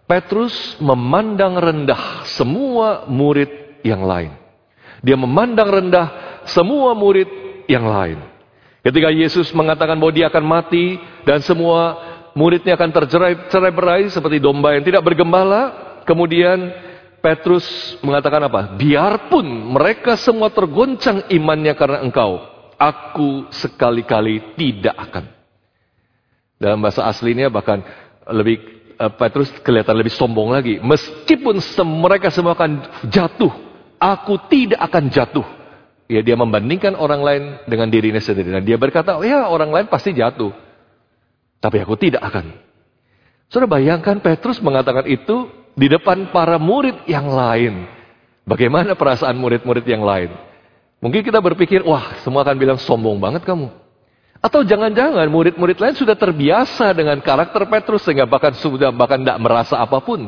Petrus 0.09 0.77
memandang 0.81 1.57
rendah 1.57 2.25
semua 2.29 3.05
murid 3.09 3.81
yang 3.85 4.05
lain. 4.05 4.33
Dia 5.03 5.17
memandang 5.19 5.69
rendah 5.69 6.07
semua 6.49 6.95
murid 6.97 7.29
yang 7.69 7.85
lain. 7.85 8.19
Ketika 8.83 9.15
Yesus 9.15 9.47
mengatakan 9.55 9.95
bahwa 9.95 10.11
dia 10.11 10.27
akan 10.27 10.43
mati 10.43 10.99
dan 11.23 11.39
semua 11.39 12.12
muridnya 12.33 12.77
akan 12.77 12.89
tercerai 12.91 13.33
cerai 13.49 13.73
berai 13.73 14.03
seperti 14.09 14.37
domba 14.41 14.73
yang 14.73 14.83
tidak 14.85 15.05
bergembala. 15.05 15.95
Kemudian 16.03 16.69
Petrus 17.23 17.63
mengatakan 18.03 18.43
apa? 18.51 18.75
Biarpun 18.75 19.47
mereka 19.47 20.19
semua 20.19 20.51
tergoncang 20.51 21.23
imannya 21.31 21.71
karena 21.79 22.03
engkau, 22.03 22.43
aku 22.75 23.47
sekali-kali 23.47 24.59
tidak 24.59 24.91
akan. 24.99 25.25
Dalam 26.59 26.83
bahasa 26.83 27.07
aslinya 27.07 27.47
bahkan 27.47 27.79
lebih 28.27 28.59
eh, 28.99 29.11
Petrus 29.15 29.47
kelihatan 29.63 29.95
lebih 29.95 30.11
sombong 30.11 30.51
lagi. 30.51 30.83
Meskipun 30.83 31.63
mereka 31.87 32.27
semua 32.27 32.59
akan 32.59 32.83
jatuh, 33.07 33.51
aku 33.99 34.35
tidak 34.51 34.83
akan 34.83 35.07
jatuh. 35.07 35.47
Ya 36.11 36.19
dia 36.19 36.35
membandingkan 36.35 36.99
orang 36.99 37.23
lain 37.23 37.43
dengan 37.63 37.87
dirinya 37.87 38.19
sendiri. 38.19 38.51
Dan 38.51 38.67
dia 38.67 38.75
berkata, 38.75 39.15
oh, 39.15 39.23
ya 39.23 39.47
orang 39.47 39.71
lain 39.71 39.87
pasti 39.87 40.11
jatuh. 40.11 40.51
Tapi 41.63 41.79
aku 41.79 41.95
tidak 41.95 42.19
akan. 42.19 42.59
Sudah 43.47 43.71
bayangkan 43.71 44.19
Petrus 44.19 44.59
mengatakan 44.59 45.07
itu 45.07 45.47
di 45.79 45.87
depan 45.87 46.27
para 46.35 46.59
murid 46.59 47.07
yang 47.07 47.31
lain. 47.31 47.87
Bagaimana 48.43 48.99
perasaan 48.99 49.39
murid-murid 49.39 49.87
yang 49.87 50.03
lain? 50.03 50.35
Mungkin 50.99 51.23
kita 51.23 51.39
berpikir, 51.39 51.79
wah 51.87 52.19
semua 52.19 52.43
akan 52.43 52.55
bilang 52.59 52.75
sombong 52.75 53.15
banget 53.15 53.47
kamu. 53.47 53.71
Atau 54.43 54.67
jangan-jangan 54.67 55.23
murid-murid 55.31 55.79
lain 55.79 55.95
sudah 55.95 56.19
terbiasa 56.19 56.91
dengan 56.91 57.23
karakter 57.23 57.63
Petrus 57.63 58.03
sehingga 58.03 58.27
bahkan 58.27 58.51
sudah 58.51 58.91
bahkan 58.91 59.23
tidak 59.23 59.39
merasa 59.39 59.79
apa 59.79 60.03
pun 60.03 60.27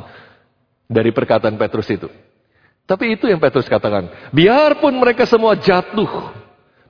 dari 0.88 1.12
perkataan 1.12 1.60
Petrus 1.60 1.92
itu. 1.92 2.08
Tapi 2.88 3.20
itu 3.20 3.27
yang 3.27 3.44
Petrus 3.44 3.68
katakan. 3.68 4.08
Biarpun 4.32 4.96
mereka 4.96 5.27
semua 5.27 5.60
jatuh, 5.60 6.32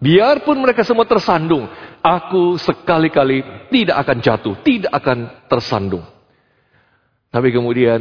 biarpun 0.05 0.61
mereka 0.61 0.85
semua 0.85 1.09
tersandung, 1.09 1.65
aku 2.05 2.61
sekali-kali 2.61 3.41
tidak 3.73 4.05
akan 4.05 4.17
jatuh, 4.21 4.53
tidak 4.61 4.93
akan 4.93 5.17
tersandung. 5.49 6.05
Tapi 7.33 7.49
kemudian 7.49 7.99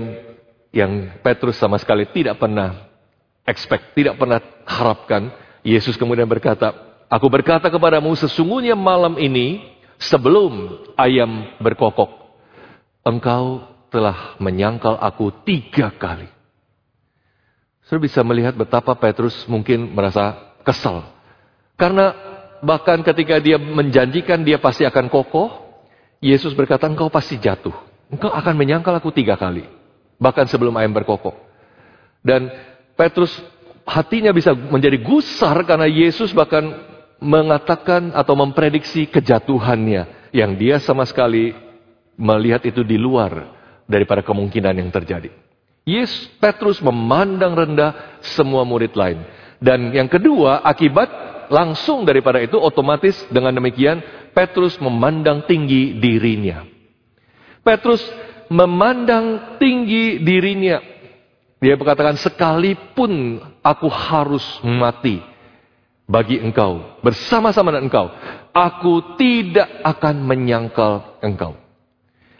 yang 0.68 1.16
Petrus 1.24 1.56
sama 1.56 1.80
sekali 1.80 2.04
tidak 2.12 2.36
pernah 2.36 2.92
expect, 3.48 3.96
tidak 3.96 4.20
pernah 4.20 4.38
harapkan. 4.68 5.32
Yesus 5.64 5.96
kemudian 5.96 6.28
berkata, 6.28 6.76
Aku 7.08 7.30
berkata 7.30 7.70
kepadamu 7.70 8.12
sesungguhnya 8.18 8.74
malam 8.74 9.14
ini 9.22 9.62
sebelum 10.02 10.82
ayam 10.98 11.56
berkokok, 11.62 12.10
engkau 13.06 13.64
telah 13.86 14.34
menyangkal 14.42 14.98
aku 14.98 15.30
tiga 15.46 15.94
kali. 15.94 16.26
Saya 17.86 18.02
bisa 18.02 18.26
melihat 18.26 18.58
betapa 18.58 18.90
Petrus 18.98 19.46
mungkin 19.46 19.94
merasa 19.94 20.56
kesal. 20.66 21.13
Karena 21.74 22.14
bahkan 22.62 23.02
ketika 23.02 23.42
dia 23.42 23.58
menjanjikan 23.58 24.42
dia 24.46 24.62
pasti 24.62 24.86
akan 24.86 25.10
kokoh, 25.10 25.50
Yesus 26.22 26.54
berkata 26.54 26.86
engkau 26.86 27.10
pasti 27.10 27.36
jatuh. 27.36 27.74
Engkau 28.08 28.30
akan 28.30 28.54
menyangkal 28.54 28.94
aku 28.96 29.10
tiga 29.10 29.34
kali 29.34 29.66
bahkan 30.18 30.46
sebelum 30.46 30.74
ayam 30.78 30.94
berkokok. 30.94 31.34
Dan 32.24 32.48
Petrus 32.94 33.34
hatinya 33.84 34.32
bisa 34.32 34.54
menjadi 34.54 34.96
gusar 35.02 35.60
karena 35.66 35.84
Yesus 35.84 36.32
bahkan 36.32 36.64
mengatakan 37.20 38.12
atau 38.16 38.32
memprediksi 38.32 39.04
kejatuhannya 39.08 40.32
yang 40.32 40.56
dia 40.56 40.80
sama 40.80 41.04
sekali 41.04 41.52
melihat 42.16 42.64
itu 42.64 42.80
di 42.80 42.96
luar 42.96 43.52
daripada 43.84 44.24
kemungkinan 44.24 44.80
yang 44.80 44.88
terjadi. 44.88 45.28
Yesus 45.84 46.32
Petrus 46.40 46.80
memandang 46.80 47.52
rendah 47.52 48.24
semua 48.24 48.64
murid 48.64 48.96
lain. 48.96 49.20
Dan 49.60 49.92
yang 49.92 50.08
kedua, 50.08 50.64
akibat 50.64 51.12
langsung 51.52 52.04
daripada 52.04 52.40
itu 52.40 52.56
otomatis 52.60 53.16
dengan 53.32 53.56
demikian 53.56 54.00
Petrus 54.34 54.76
memandang 54.82 55.46
tinggi 55.46 55.98
dirinya. 55.98 56.66
Petrus 57.64 58.02
memandang 58.52 59.56
tinggi 59.56 60.20
dirinya. 60.20 60.82
Dia 61.62 61.80
berkatakan, 61.80 62.20
sekalipun 62.20 63.40
aku 63.64 63.88
harus 63.88 64.44
mati 64.60 65.22
bagi 66.04 66.36
engkau, 66.36 67.00
bersama-sama 67.00 67.72
dengan 67.72 67.88
engkau, 67.88 68.06
aku 68.52 69.16
tidak 69.16 69.80
akan 69.80 70.20
menyangkal 70.28 71.16
engkau. 71.24 71.56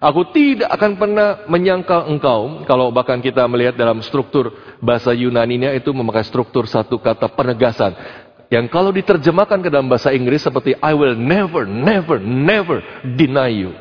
Aku 0.05 0.29
tidak 0.37 0.69
akan 0.69 1.01
pernah 1.01 1.49
menyangkal 1.49 2.13
engkau. 2.13 2.69
Kalau 2.69 2.93
bahkan 2.93 3.25
kita 3.25 3.49
melihat 3.49 3.73
dalam 3.73 4.05
struktur 4.05 4.53
bahasa 4.85 5.17
Yunaninya 5.17 5.73
itu 5.73 5.97
memakai 5.97 6.29
struktur 6.29 6.69
satu 6.69 7.01
kata 7.01 7.33
penegasan. 7.33 7.97
Yang 8.55 8.71
kalau 8.71 8.95
diterjemahkan 8.95 9.67
ke 9.67 9.69
dalam 9.69 9.91
bahasa 9.91 10.15
Inggris 10.15 10.47
seperti 10.47 10.79
I 10.79 10.95
will 10.95 11.19
never, 11.19 11.67
never, 11.67 12.23
never 12.23 12.87
deny 13.03 13.51
you. 13.51 13.75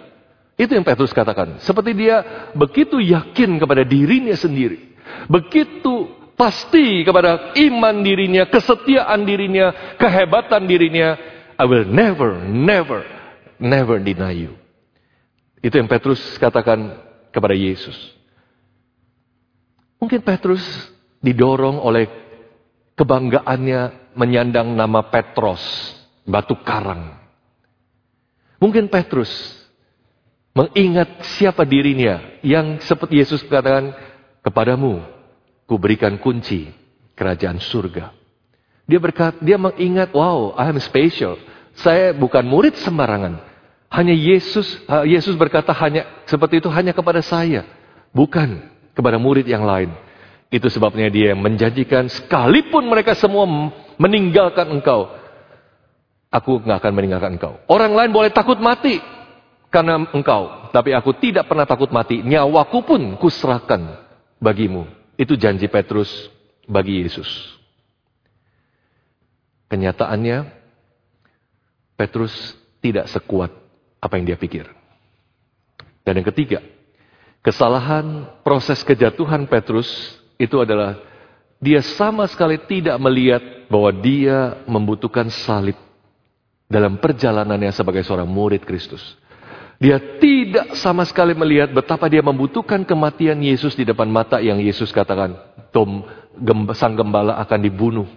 Itu 0.58 0.74
yang 0.74 0.82
Petrus 0.82 1.14
katakan. 1.14 1.62
Seperti 1.62 1.94
dia 1.94 2.50
begitu 2.58 2.98
yakin 2.98 3.62
kepada 3.62 3.86
dirinya 3.86 4.34
sendiri. 4.34 4.98
Begitu 5.30 6.10
pasti 6.34 7.06
kepada 7.06 7.54
iman 7.54 8.02
dirinya, 8.02 8.50
kesetiaan 8.50 9.22
dirinya, 9.30 9.94
kehebatan 10.02 10.66
dirinya. 10.66 11.22
I 11.54 11.70
will 11.70 11.86
never, 11.86 12.42
never, 12.50 13.06
never 13.62 14.02
deny 14.02 14.34
you. 14.34 14.58
Itu 15.62 15.78
yang 15.78 15.86
Petrus 15.86 16.18
katakan 16.42 16.98
kepada 17.30 17.54
Yesus. 17.54 17.94
Mungkin 20.02 20.26
Petrus 20.26 20.66
didorong 21.22 21.78
oleh 21.78 22.23
kebanggaannya 22.94 24.14
menyandang 24.14 24.74
nama 24.78 25.02
Petros, 25.10 25.62
batu 26.26 26.54
karang. 26.62 27.18
Mungkin 28.62 28.88
Petrus 28.88 29.30
mengingat 30.54 31.26
siapa 31.36 31.66
dirinya 31.66 32.22
yang 32.46 32.80
seperti 32.80 33.20
Yesus 33.20 33.42
katakan 33.44 33.92
kepadamu 34.46 35.02
ku 35.66 35.76
berikan 35.82 36.16
kunci 36.22 36.70
kerajaan 37.18 37.58
surga. 37.60 38.14
Dia 38.84 39.00
berkata, 39.00 39.40
dia 39.40 39.56
mengingat, 39.56 40.12
wow, 40.12 40.54
I 40.60 40.68
am 40.68 40.80
special. 40.84 41.40
Saya 41.80 42.12
bukan 42.12 42.44
murid 42.44 42.76
sembarangan. 42.84 43.40
Hanya 43.88 44.12
Yesus, 44.12 44.82
Yesus 45.08 45.40
berkata 45.40 45.72
hanya 45.72 46.04
seperti 46.28 46.60
itu 46.60 46.68
hanya 46.68 46.92
kepada 46.92 47.24
saya, 47.24 47.64
bukan 48.12 48.60
kepada 48.92 49.16
murid 49.16 49.48
yang 49.48 49.64
lain. 49.64 49.94
Itu 50.54 50.70
sebabnya 50.70 51.10
dia 51.10 51.34
menjanjikan 51.34 52.14
sekalipun 52.14 52.86
mereka 52.86 53.18
semua 53.18 53.50
meninggalkan 53.98 54.70
engkau, 54.70 55.10
aku 56.30 56.62
nggak 56.62 56.78
akan 56.78 56.94
meninggalkan 56.94 57.42
engkau. 57.42 57.58
Orang 57.66 57.98
lain 57.98 58.14
boleh 58.14 58.30
takut 58.30 58.62
mati, 58.62 59.02
karena 59.74 60.06
engkau. 60.14 60.70
Tapi 60.70 60.94
aku 60.94 61.18
tidak 61.18 61.50
pernah 61.50 61.66
takut 61.66 61.90
mati. 61.90 62.22
Nyawaku 62.22 62.86
pun 62.86 63.02
kuserahkan 63.18 63.98
bagimu. 64.38 64.86
Itu 65.18 65.34
janji 65.34 65.66
Petrus 65.66 66.30
bagi 66.70 67.02
Yesus. 67.02 67.26
Kenyataannya, 69.74 70.54
Petrus 71.98 72.34
tidak 72.78 73.10
sekuat 73.10 73.50
apa 73.98 74.14
yang 74.22 74.30
dia 74.30 74.38
pikir. 74.38 74.70
Dan 76.06 76.22
yang 76.22 76.30
ketiga, 76.30 76.62
kesalahan 77.42 78.30
proses 78.46 78.86
kejatuhan 78.86 79.50
Petrus 79.50 79.90
itu 80.44 80.60
adalah 80.60 81.00
dia 81.64 81.80
sama 81.80 82.28
sekali 82.28 82.60
tidak 82.60 83.00
melihat 83.00 83.42
bahwa 83.72 83.92
dia 83.96 84.60
membutuhkan 84.68 85.32
salib 85.32 85.80
dalam 86.68 87.00
perjalanannya 87.00 87.72
sebagai 87.72 88.04
seorang 88.04 88.28
murid 88.28 88.68
Kristus. 88.68 89.16
Dia 89.82 90.00
tidak 90.00 90.80
sama 90.80 91.04
sekali 91.04 91.36
melihat 91.36 91.72
betapa 91.76 92.08
dia 92.08 92.24
membutuhkan 92.24 92.88
kematian 92.88 93.40
Yesus 93.44 93.76
di 93.76 93.84
depan 93.84 94.08
mata 94.08 94.40
yang 94.40 94.62
Yesus 94.62 94.96
katakan, 94.96 95.36
Tom, 95.76 96.08
sang 96.78 96.96
gembala 96.96 97.36
akan 97.44 97.60
dibunuh. 97.60 98.08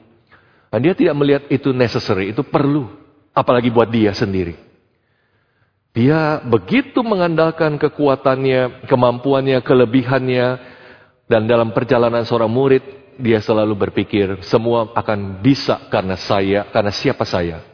Dan 0.70 0.82
dia 0.86 0.94
tidak 0.94 1.14
melihat 1.18 1.42
itu 1.50 1.74
necessary, 1.74 2.30
itu 2.30 2.46
perlu. 2.46 2.86
Apalagi 3.34 3.68
buat 3.68 3.90
dia 3.90 4.14
sendiri. 4.14 4.56
Dia 5.96 6.44
begitu 6.44 7.00
mengandalkan 7.00 7.80
kekuatannya, 7.80 8.84
kemampuannya, 8.84 9.58
kelebihannya. 9.64 10.75
Dan 11.26 11.50
dalam 11.50 11.74
perjalanan 11.74 12.22
seorang 12.22 12.50
murid, 12.50 12.84
dia 13.18 13.42
selalu 13.42 13.74
berpikir, 13.74 14.44
semua 14.46 14.94
akan 14.94 15.42
bisa 15.42 15.90
karena 15.90 16.14
saya, 16.14 16.70
karena 16.70 16.92
siapa 16.94 17.26
saya. 17.26 17.64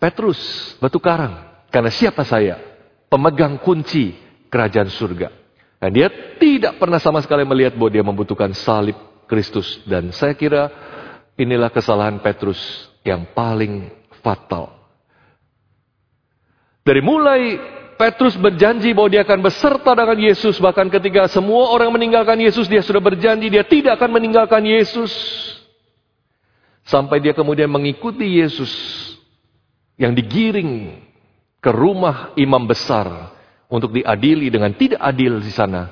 Petrus, 0.00 0.38
batu 0.80 0.96
karang. 1.00 1.52
Karena 1.68 1.90
siapa 1.92 2.22
saya? 2.24 2.60
Pemegang 3.10 3.60
kunci 3.60 4.14
kerajaan 4.48 4.88
surga. 4.88 5.28
Dan 5.82 5.90
dia 5.92 6.08
tidak 6.40 6.80
pernah 6.80 6.96
sama 7.02 7.20
sekali 7.20 7.44
melihat 7.44 7.76
bahwa 7.76 7.90
dia 7.92 8.04
membutuhkan 8.06 8.54
salib 8.56 8.96
Kristus. 9.28 9.82
Dan 9.84 10.14
saya 10.14 10.32
kira 10.32 10.70
inilah 11.36 11.68
kesalahan 11.68 12.22
Petrus 12.22 12.88
yang 13.04 13.28
paling 13.36 13.90
fatal. 14.22 14.72
Dari 16.84 17.00
mulai 17.00 17.58
Petrus 17.94 18.34
berjanji 18.38 18.90
bahwa 18.92 19.10
dia 19.10 19.22
akan 19.22 19.40
beserta 19.40 19.94
dengan 19.94 20.18
Yesus. 20.18 20.58
Bahkan 20.58 20.90
ketika 20.90 21.30
semua 21.30 21.70
orang 21.70 21.90
meninggalkan 21.94 22.38
Yesus, 22.38 22.66
dia 22.66 22.82
sudah 22.82 23.00
berjanji 23.00 23.48
dia 23.48 23.64
tidak 23.64 23.98
akan 23.98 24.20
meninggalkan 24.20 24.62
Yesus. 24.66 25.10
Sampai 26.84 27.22
dia 27.22 27.32
kemudian 27.32 27.70
mengikuti 27.70 28.38
Yesus 28.42 28.70
yang 29.96 30.12
digiring 30.12 31.00
ke 31.62 31.70
rumah 31.72 32.36
imam 32.36 32.68
besar 32.68 33.32
untuk 33.72 33.96
diadili 33.96 34.52
dengan 34.52 34.74
tidak 34.76 35.00
adil 35.00 35.40
di 35.40 35.48
sana. 35.48 35.88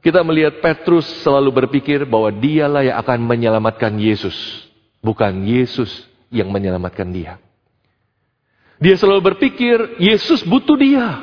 Kita 0.00 0.24
melihat 0.24 0.64
Petrus 0.64 1.04
selalu 1.20 1.52
berpikir 1.52 2.08
bahwa 2.08 2.32
dialah 2.32 2.80
yang 2.80 2.96
akan 3.04 3.20
menyelamatkan 3.20 3.92
Yesus. 4.00 4.64
Bukan 5.04 5.44
Yesus 5.44 6.08
yang 6.32 6.48
menyelamatkan 6.48 7.04
dia. 7.12 7.36
Dia 8.80 8.96
selalu 8.96 9.36
berpikir 9.36 10.00
Yesus 10.00 10.40
butuh 10.40 10.80
dia. 10.80 11.20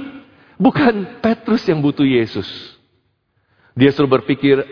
Bukan 0.58 1.22
Petrus 1.22 1.62
yang 1.70 1.80
butuh 1.86 2.06
Yesus. 2.06 2.50
Dia 3.78 3.94
selalu 3.94 4.22
berpikir 4.22 4.66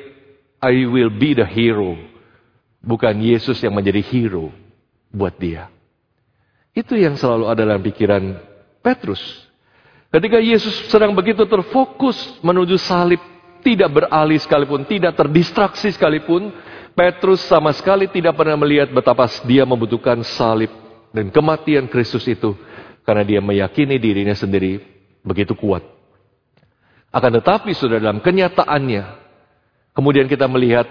I 0.57 0.85
will 0.89 1.13
be 1.13 1.37
the 1.37 1.45
hero. 1.45 1.93
Bukan 2.81 3.21
Yesus 3.21 3.61
yang 3.61 3.77
menjadi 3.77 4.01
hero 4.01 4.49
buat 5.13 5.37
dia. 5.37 5.69
Itu 6.73 6.97
yang 6.97 7.13
selalu 7.15 7.45
ada 7.47 7.61
dalam 7.63 7.81
pikiran 7.85 8.35
Petrus. 8.81 9.21
Ketika 10.09 10.41
Yesus 10.41 10.89
sedang 10.89 11.13
begitu 11.13 11.45
terfokus 11.45 12.17
menuju 12.41 12.77
salib, 12.81 13.21
tidak 13.61 13.89
beralih 13.89 14.37
sekalipun, 14.41 14.85
tidak 14.85 15.17
terdistraksi 15.17 15.93
sekalipun, 15.93 16.53
Petrus 16.95 17.43
sama 17.45 17.75
sekali 17.75 18.07
tidak 18.07 18.39
pernah 18.39 18.55
melihat 18.55 18.87
betapa 18.89 19.27
dia 19.43 19.67
membutuhkan 19.67 20.23
salib 20.23 20.71
dan 21.11 21.27
kematian 21.27 21.91
Kristus 21.91 22.23
itu 22.23 22.55
karena 23.03 23.27
dia 23.27 23.43
meyakini 23.43 23.99
dirinya 23.99 24.31
sendiri 24.31 24.94
begitu 25.25 25.57
kuat. 25.57 25.81
Akan 27.09 27.33
tetapi 27.33 27.73
sudah 27.73 27.97
dalam 27.97 28.21
kenyataannya, 28.21 29.03
kemudian 29.97 30.29
kita 30.29 30.45
melihat 30.45 30.85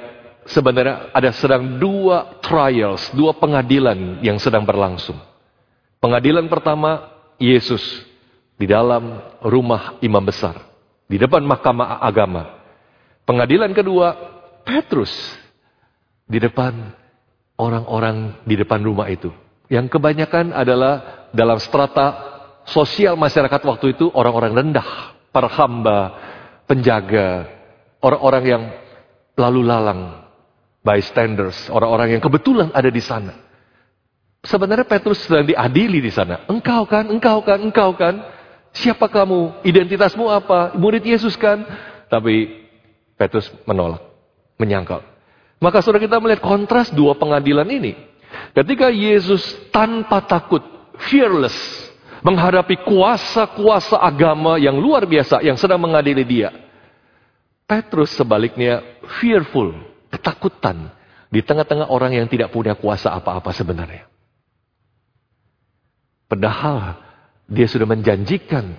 sebenarnya 0.50 1.14
ada 1.14 1.30
sedang 1.30 1.78
dua 1.78 2.42
trials, 2.42 3.14
dua 3.14 3.36
pengadilan 3.38 4.18
yang 4.20 4.36
sedang 4.42 4.66
berlangsung. 4.66 5.16
Pengadilan 6.02 6.50
pertama, 6.50 7.14
Yesus 7.38 7.80
di 8.58 8.66
dalam 8.66 9.22
rumah 9.40 9.96
imam 10.02 10.24
besar, 10.24 10.58
di 11.06 11.16
depan 11.16 11.40
mahkamah 11.46 12.02
agama. 12.02 12.60
Pengadilan 13.24 13.72
kedua, 13.72 14.12
Petrus 14.64 15.12
di 16.24 16.40
depan 16.40 16.92
orang-orang 17.60 18.40
di 18.48 18.56
depan 18.56 18.80
rumah 18.80 19.08
itu. 19.12 19.28
Yang 19.68 19.96
kebanyakan 19.96 20.52
adalah 20.52 21.28
dalam 21.32 21.56
strata 21.60 22.33
sosial 22.68 23.14
masyarakat 23.16 23.60
waktu 23.64 23.96
itu 23.96 24.08
orang-orang 24.12 24.52
rendah, 24.52 25.16
para 25.30 25.48
hamba, 25.48 25.98
penjaga, 26.64 27.48
orang-orang 28.00 28.44
yang 28.44 28.62
lalu 29.36 29.60
lalang, 29.64 30.28
bystanders, 30.84 31.68
orang-orang 31.72 32.16
yang 32.16 32.22
kebetulan 32.22 32.68
ada 32.72 32.88
di 32.88 33.02
sana. 33.02 33.34
Sebenarnya 34.44 34.84
Petrus 34.84 35.24
sedang 35.24 35.48
diadili 35.48 36.04
di 36.04 36.12
sana. 36.12 36.44
Engkau 36.44 36.84
kan, 36.84 37.08
engkau 37.08 37.40
kan, 37.40 37.58
engkau 37.64 37.96
kan. 37.96 38.20
Siapa 38.76 39.08
kamu? 39.08 39.64
Identitasmu 39.64 40.28
apa? 40.28 40.76
Murid 40.76 41.00
Yesus 41.00 41.32
kan? 41.40 41.64
Tapi 42.12 42.52
Petrus 43.16 43.48
menolak, 43.64 44.04
menyangkal. 44.60 45.00
Maka 45.64 45.80
saudara 45.80 46.04
kita 46.04 46.20
melihat 46.20 46.44
kontras 46.44 46.92
dua 46.92 47.16
pengadilan 47.16 47.64
ini. 47.72 47.96
Ketika 48.52 48.92
Yesus 48.92 49.40
tanpa 49.72 50.20
takut, 50.28 50.60
fearless, 51.08 51.56
menghadapi 52.24 52.80
kuasa-kuasa 52.88 54.00
agama 54.00 54.56
yang 54.56 54.80
luar 54.80 55.04
biasa 55.04 55.44
yang 55.44 55.60
sedang 55.60 55.76
mengadili 55.76 56.24
dia. 56.24 56.50
Petrus 57.68 58.16
sebaliknya 58.16 58.80
fearful, 59.20 59.76
ketakutan 60.08 60.88
di 61.28 61.44
tengah-tengah 61.44 61.92
orang 61.92 62.16
yang 62.16 62.26
tidak 62.28 62.48
punya 62.48 62.72
kuasa 62.72 63.12
apa-apa 63.12 63.52
sebenarnya. 63.52 64.08
Padahal 66.24 66.96
dia 67.44 67.68
sudah 67.68 67.84
menjanjikan, 67.84 68.72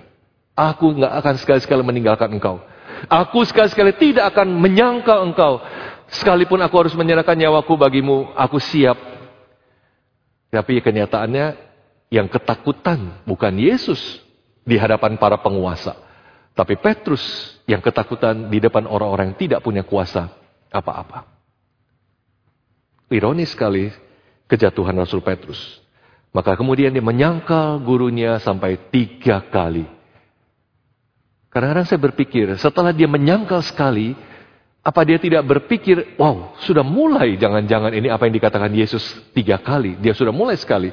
aku 0.58 0.98
nggak 0.98 1.14
akan 1.22 1.34
sekali-sekali 1.38 1.82
meninggalkan 1.86 2.34
engkau. 2.34 2.58
Aku 3.06 3.46
sekali-sekali 3.46 3.94
tidak 3.94 4.34
akan 4.34 4.58
menyangkal 4.58 5.22
engkau. 5.22 5.62
Sekalipun 6.10 6.58
aku 6.62 6.74
harus 6.86 6.94
menyerahkan 6.98 7.38
nyawaku 7.38 7.78
bagimu, 7.78 8.34
aku 8.34 8.58
siap. 8.58 8.98
Tapi 10.50 10.78
kenyataannya 10.78 11.58
yang 12.12 12.30
ketakutan 12.30 13.22
bukan 13.26 13.54
Yesus 13.56 13.98
di 14.62 14.78
hadapan 14.78 15.18
para 15.18 15.38
penguasa. 15.38 15.94
Tapi 16.56 16.80
Petrus 16.80 17.22
yang 17.68 17.84
ketakutan 17.84 18.48
di 18.48 18.58
depan 18.62 18.88
orang-orang 18.88 19.34
yang 19.34 19.38
tidak 19.38 19.60
punya 19.60 19.84
kuasa 19.84 20.32
apa-apa. 20.72 21.28
Ironis 23.12 23.52
sekali 23.52 23.92
kejatuhan 24.48 24.96
Rasul 24.96 25.22
Petrus. 25.22 25.58
Maka 26.34 26.56
kemudian 26.58 26.92
dia 26.92 27.04
menyangkal 27.04 27.80
gurunya 27.80 28.36
sampai 28.42 28.76
tiga 28.92 29.40
kali. 29.46 29.88
Kadang-kadang 31.48 31.88
saya 31.88 32.00
berpikir, 32.02 32.52
setelah 32.60 32.92
dia 32.92 33.08
menyangkal 33.08 33.64
sekali, 33.64 34.12
apa 34.84 35.00
dia 35.08 35.16
tidak 35.16 35.48
berpikir, 35.48 36.18
wow, 36.20 36.52
sudah 36.60 36.84
mulai 36.84 37.40
jangan-jangan 37.40 37.96
ini 37.96 38.12
apa 38.12 38.28
yang 38.28 38.36
dikatakan 38.36 38.68
Yesus 38.76 39.02
tiga 39.32 39.56
kali. 39.56 39.96
Dia 39.96 40.12
sudah 40.12 40.36
mulai 40.36 40.60
sekali. 40.60 40.92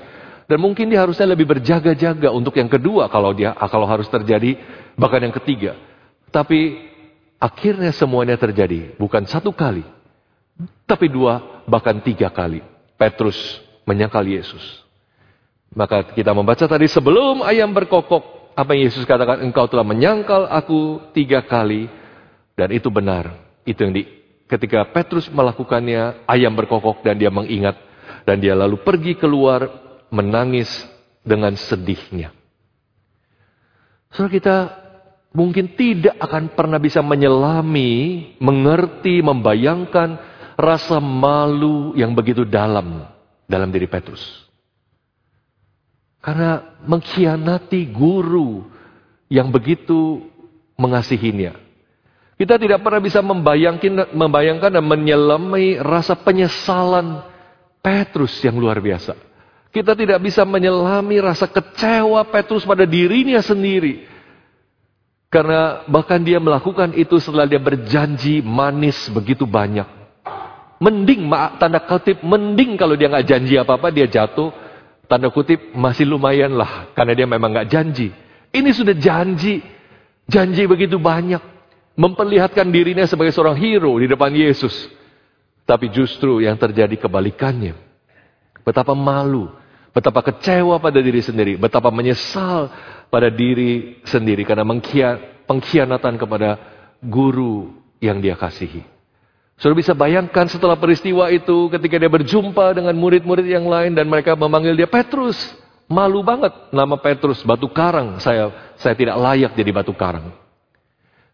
Dan 0.54 0.62
mungkin 0.62 0.86
dia 0.86 1.02
harusnya 1.02 1.34
lebih 1.34 1.50
berjaga-jaga 1.50 2.30
untuk 2.30 2.54
yang 2.62 2.70
kedua 2.70 3.10
kalau 3.10 3.34
dia 3.34 3.58
kalau 3.58 3.90
harus 3.90 4.06
terjadi, 4.06 4.54
bahkan 4.94 5.26
yang 5.26 5.34
ketiga. 5.34 5.74
Tapi 6.30 6.78
akhirnya 7.42 7.90
semuanya 7.90 8.38
terjadi, 8.38 8.94
bukan 9.02 9.26
satu 9.26 9.50
kali, 9.50 9.82
tapi 10.86 11.10
dua, 11.10 11.66
bahkan 11.66 11.98
tiga 12.06 12.30
kali. 12.30 12.62
Petrus 13.02 13.34
menyangkal 13.90 14.22
Yesus. 14.22 14.62
Maka 15.74 16.14
kita 16.14 16.38
membaca 16.38 16.70
tadi 16.70 16.86
sebelum 16.86 17.42
ayam 17.42 17.74
berkokok, 17.74 18.54
apa 18.54 18.78
yang 18.78 18.94
Yesus 18.94 19.10
katakan, 19.10 19.42
engkau 19.42 19.66
telah 19.66 19.82
menyangkal 19.82 20.46
aku 20.54 21.02
tiga 21.18 21.42
kali. 21.42 21.90
Dan 22.54 22.70
itu 22.78 22.94
benar. 22.94 23.34
Itu 23.66 23.90
yang 23.90 23.98
di, 23.98 24.06
ketika 24.46 24.86
Petrus 24.94 25.26
melakukannya, 25.34 26.30
ayam 26.30 26.54
berkokok 26.54 27.02
dan 27.02 27.18
dia 27.18 27.34
mengingat. 27.34 27.74
Dan 28.22 28.38
dia 28.38 28.54
lalu 28.54 28.78
pergi 28.86 29.18
keluar 29.18 29.83
menangis 30.14 30.70
dengan 31.26 31.58
sedihnya. 31.58 32.30
Saudara 34.14 34.30
kita 34.30 34.58
mungkin 35.34 35.74
tidak 35.74 36.14
akan 36.22 36.54
pernah 36.54 36.78
bisa 36.78 37.02
menyelami, 37.02 38.38
mengerti, 38.38 39.26
membayangkan 39.26 40.22
rasa 40.54 41.02
malu 41.02 41.98
yang 41.98 42.14
begitu 42.14 42.46
dalam 42.46 43.10
dalam 43.50 43.74
diri 43.74 43.90
Petrus. 43.90 44.22
Karena 46.22 46.78
mengkhianati 46.86 47.90
guru 47.90 48.64
yang 49.28 49.50
begitu 49.50 50.24
mengasihinya. 50.78 51.58
Kita 52.38 52.56
tidak 52.62 52.86
pernah 52.86 53.02
bisa 53.02 53.20
membayangkan, 53.20 54.14
membayangkan 54.14 54.72
dan 54.78 54.86
menyelami 54.86 55.82
rasa 55.82 56.16
penyesalan 56.16 57.26
Petrus 57.84 58.40
yang 58.46 58.56
luar 58.56 58.80
biasa. 58.80 59.33
Kita 59.74 59.98
tidak 59.98 60.22
bisa 60.22 60.46
menyelami 60.46 61.18
rasa 61.18 61.50
kecewa 61.50 62.22
Petrus 62.30 62.62
pada 62.62 62.86
dirinya 62.86 63.42
sendiri. 63.42 64.06
Karena 65.34 65.82
bahkan 65.90 66.22
dia 66.22 66.38
melakukan 66.38 66.94
itu 66.94 67.18
setelah 67.18 67.50
dia 67.50 67.58
berjanji 67.58 68.46
manis 68.46 69.10
begitu 69.10 69.50
banyak. 69.50 69.90
Mending, 70.78 71.26
tanda 71.58 71.82
kutip, 71.90 72.22
mending 72.22 72.78
kalau 72.78 72.94
dia 72.94 73.10
nggak 73.10 73.26
janji 73.26 73.58
apa-apa, 73.58 73.90
dia 73.90 74.06
jatuh 74.06 74.54
tanda 75.10 75.34
kutip 75.34 75.74
masih 75.74 76.06
lumayan 76.06 76.54
lah 76.54 76.94
karena 76.94 77.18
dia 77.18 77.26
memang 77.26 77.50
nggak 77.50 77.70
janji. 77.74 78.14
Ini 78.54 78.70
sudah 78.70 78.94
janji, 78.94 79.58
janji 80.30 80.70
begitu 80.70 81.02
banyak, 81.02 81.42
memperlihatkan 81.98 82.70
dirinya 82.70 83.10
sebagai 83.10 83.34
seorang 83.34 83.58
hero 83.58 83.98
di 83.98 84.06
depan 84.06 84.30
Yesus. 84.30 84.86
Tapi 85.66 85.90
justru 85.90 86.46
yang 86.46 86.62
terjadi 86.62 86.94
kebalikannya. 86.94 87.74
Betapa 88.62 88.94
malu, 88.94 89.50
betapa 89.94 90.26
kecewa 90.26 90.82
pada 90.82 91.00
diri 91.00 91.22
sendiri, 91.22 91.54
betapa 91.56 91.94
menyesal 91.94 92.74
pada 93.14 93.30
diri 93.30 94.02
sendiri 94.04 94.42
karena 94.42 94.66
pengkhianatan 95.46 96.18
kepada 96.18 96.58
guru 97.00 97.78
yang 98.02 98.18
dia 98.18 98.34
kasihi. 98.34 98.84
Sudah 99.62 99.78
bisa 99.78 99.94
bayangkan 99.94 100.50
setelah 100.50 100.76
peristiwa 100.76 101.30
itu 101.30 101.70
ketika 101.70 102.02
dia 102.02 102.10
berjumpa 102.10 102.74
dengan 102.74 102.98
murid-murid 102.98 103.46
yang 103.46 103.70
lain 103.70 103.94
dan 103.94 104.10
mereka 104.10 104.34
memanggil 104.34 104.74
dia 104.74 104.90
Petrus. 104.90 105.38
Malu 105.86 106.26
banget 106.26 106.52
nama 106.74 106.98
Petrus, 106.98 107.46
batu 107.46 107.70
karang. 107.70 108.18
Saya 108.18 108.74
saya 108.82 108.98
tidak 108.98 109.14
layak 109.14 109.54
jadi 109.54 109.72
batu 109.72 109.94
karang. 109.94 110.34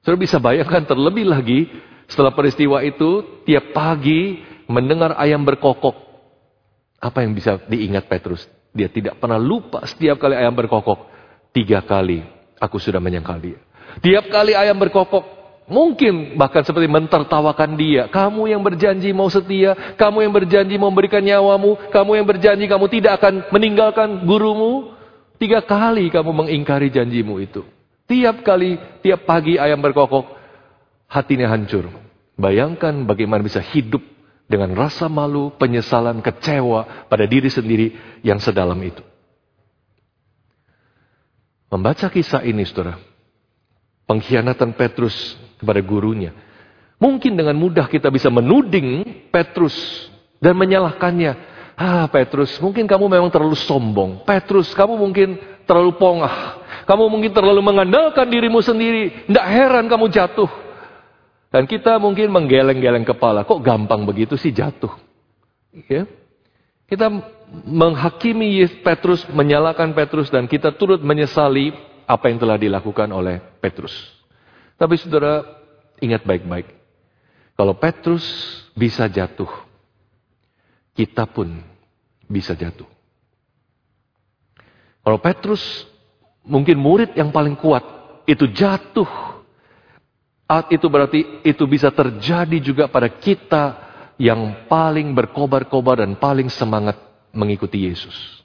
Sudah 0.04 0.20
bisa 0.20 0.36
bayangkan 0.36 0.84
terlebih 0.84 1.26
lagi 1.32 1.70
setelah 2.12 2.36
peristiwa 2.36 2.84
itu 2.84 3.24
tiap 3.48 3.72
pagi 3.72 4.44
mendengar 4.68 5.16
ayam 5.16 5.46
berkokok. 5.48 6.09
Apa 7.00 7.24
yang 7.24 7.32
bisa 7.32 7.60
diingat 7.68 8.06
Petrus? 8.12 8.46
Dia 8.76 8.92
tidak 8.92 9.18
pernah 9.18 9.40
lupa 9.40 9.84
setiap 9.88 10.20
kali 10.20 10.36
ayam 10.36 10.54
berkokok. 10.54 11.10
Tiga 11.56 11.82
kali 11.82 12.22
aku 12.60 12.78
sudah 12.78 13.02
menyangkal 13.02 13.40
dia. 13.42 13.60
Tiap 14.04 14.30
kali 14.30 14.54
ayam 14.54 14.78
berkokok, 14.78 15.40
Mungkin 15.70 16.34
bahkan 16.34 16.66
seperti 16.66 16.90
mentertawakan 16.90 17.78
dia. 17.78 18.10
Kamu 18.10 18.50
yang 18.50 18.66
berjanji 18.66 19.14
mau 19.14 19.30
setia, 19.30 19.78
kamu 20.02 20.26
yang 20.26 20.34
berjanji 20.34 20.82
mau 20.82 20.90
memberikan 20.90 21.22
nyawamu, 21.22 21.94
kamu 21.94 22.12
yang 22.18 22.26
berjanji 22.26 22.66
kamu 22.66 22.90
tidak 22.90 23.22
akan 23.22 23.46
meninggalkan 23.54 24.26
gurumu. 24.26 24.98
Tiga 25.38 25.62
kali 25.62 26.10
kamu 26.10 26.34
mengingkari 26.34 26.90
janjimu 26.90 27.38
itu. 27.38 27.62
Tiap 28.10 28.42
kali, 28.42 28.82
tiap 29.06 29.30
pagi 29.30 29.62
ayam 29.62 29.78
berkokok. 29.80 30.42
hatinya 31.10 31.50
hancur. 31.50 31.90
Bayangkan 32.38 33.06
bagaimana 33.06 33.42
bisa 33.42 33.62
hidup 33.62 34.02
dengan 34.50 34.74
rasa 34.74 35.06
malu, 35.06 35.54
penyesalan, 35.54 36.26
kecewa 36.26 37.06
pada 37.06 37.30
diri 37.30 37.54
sendiri 37.54 37.94
yang 38.26 38.42
sedalam 38.42 38.82
itu. 38.82 39.06
Membaca 41.70 42.10
kisah 42.10 42.42
ini, 42.42 42.66
saudara, 42.66 42.98
pengkhianatan 44.10 44.74
Petrus 44.74 45.38
kepada 45.62 45.78
gurunya. 45.86 46.34
Mungkin 46.98 47.38
dengan 47.38 47.54
mudah 47.54 47.86
kita 47.86 48.10
bisa 48.10 48.34
menuding 48.34 49.06
Petrus 49.30 49.78
dan 50.42 50.58
menyalahkannya. 50.58 51.62
Ah, 51.80 52.10
Petrus, 52.10 52.58
mungkin 52.60 52.90
kamu 52.90 53.06
memang 53.06 53.30
terlalu 53.30 53.56
sombong. 53.56 54.26
Petrus, 54.26 54.74
kamu 54.74 54.98
mungkin 54.98 55.38
terlalu 55.64 55.96
pongah. 55.96 56.66
Kamu 56.90 57.06
mungkin 57.06 57.32
terlalu 57.32 57.62
mengandalkan 57.62 58.26
dirimu 58.26 58.60
sendiri. 58.66 59.30
Tidak 59.30 59.46
heran 59.46 59.86
kamu 59.86 60.10
jatuh. 60.10 60.69
Dan 61.50 61.66
kita 61.66 61.98
mungkin 61.98 62.30
menggeleng-geleng 62.30 63.06
kepala. 63.06 63.42
Kok 63.42 63.62
gampang 63.66 64.06
begitu 64.06 64.38
sih 64.38 64.54
jatuh? 64.54 64.94
Ya. 65.90 66.06
Kita 66.90 67.10
menghakimi 67.66 68.66
Petrus, 68.82 69.26
menyalahkan 69.30 69.94
Petrus, 69.94 70.30
dan 70.30 70.50
kita 70.50 70.74
turut 70.74 71.02
menyesali 71.02 71.74
apa 72.10 72.30
yang 72.30 72.42
telah 72.42 72.58
dilakukan 72.58 73.10
oleh 73.14 73.42
Petrus. 73.62 73.94
Tapi 74.78 74.98
saudara, 74.98 75.46
ingat 76.02 76.26
baik-baik. 76.26 76.70
Kalau 77.54 77.78
Petrus 77.78 78.26
bisa 78.74 79.06
jatuh, 79.06 79.50
kita 80.98 81.30
pun 81.30 81.62
bisa 82.26 82.58
jatuh. 82.58 82.88
Kalau 85.06 85.20
Petrus 85.22 85.86
mungkin 86.46 86.78
murid 86.78 87.14
yang 87.18 87.34
paling 87.34 87.58
kuat 87.58 87.82
itu 88.26 88.50
jatuh. 88.50 89.39
Itu 90.50 90.90
berarti 90.90 91.46
itu 91.46 91.64
bisa 91.70 91.94
terjadi 91.94 92.58
juga 92.58 92.90
pada 92.90 93.06
kita 93.06 93.78
yang 94.18 94.66
paling 94.66 95.14
berkobar-kobar 95.14 96.02
dan 96.02 96.18
paling 96.18 96.50
semangat 96.50 96.98
mengikuti 97.30 97.86
Yesus. 97.86 98.42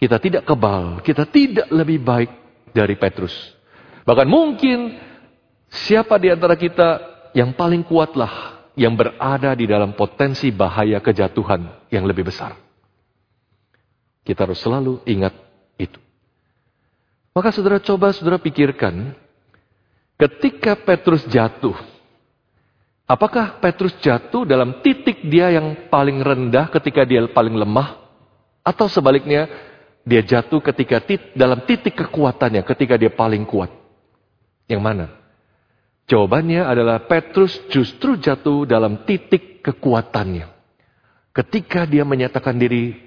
Kita 0.00 0.16
tidak 0.16 0.48
kebal, 0.48 1.04
kita 1.04 1.28
tidak 1.28 1.68
lebih 1.68 2.00
baik 2.00 2.30
dari 2.72 2.96
Petrus. 2.96 3.36
Bahkan 4.08 4.24
mungkin 4.24 4.96
siapa 5.68 6.16
di 6.16 6.32
antara 6.32 6.56
kita 6.56 6.88
yang 7.36 7.52
paling 7.52 7.84
kuatlah 7.84 8.64
yang 8.80 8.96
berada 8.96 9.52
di 9.52 9.68
dalam 9.68 9.92
potensi 9.92 10.48
bahaya 10.48 11.04
kejatuhan 11.04 11.92
yang 11.92 12.08
lebih 12.08 12.32
besar. 12.32 12.56
Kita 14.24 14.48
harus 14.48 14.56
selalu 14.56 15.04
ingat 15.04 15.36
itu. 15.76 16.00
Maka 17.36 17.52
saudara 17.52 17.76
coba 17.76 18.10
saudara 18.16 18.40
pikirkan, 18.40 19.12
ketika 20.20 20.76
Petrus 20.76 21.24
jatuh, 21.24 21.72
apakah 23.08 23.56
Petrus 23.64 23.96
jatuh 24.04 24.44
dalam 24.44 24.84
titik 24.84 25.24
dia 25.24 25.48
yang 25.56 25.88
paling 25.88 26.20
rendah 26.20 26.68
ketika 26.68 27.08
dia 27.08 27.24
paling 27.32 27.56
lemah? 27.56 27.96
Atau 28.60 28.92
sebaliknya, 28.92 29.48
dia 30.04 30.20
jatuh 30.20 30.60
ketika 30.60 31.00
tit, 31.00 31.32
dalam 31.32 31.64
titik 31.64 31.96
kekuatannya 31.96 32.60
ketika 32.68 33.00
dia 33.00 33.08
paling 33.08 33.48
kuat? 33.48 33.72
Yang 34.68 34.82
mana? 34.84 35.06
Jawabannya 36.04 36.68
adalah 36.68 37.06
Petrus 37.08 37.56
justru 37.72 38.20
jatuh 38.20 38.68
dalam 38.68 39.08
titik 39.08 39.64
kekuatannya. 39.64 40.50
Ketika 41.30 41.86
dia 41.86 42.02
menyatakan 42.02 42.58
diri, 42.58 42.98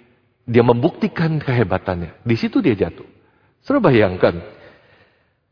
dia 0.47 0.63
membuktikan 0.63 1.37
kehebatannya. 1.37 2.23
Di 2.23 2.35
situ 2.39 2.63
dia 2.63 2.73
jatuh. 2.73 3.05
Saudara 3.63 3.91
bayangkan, 3.91 4.39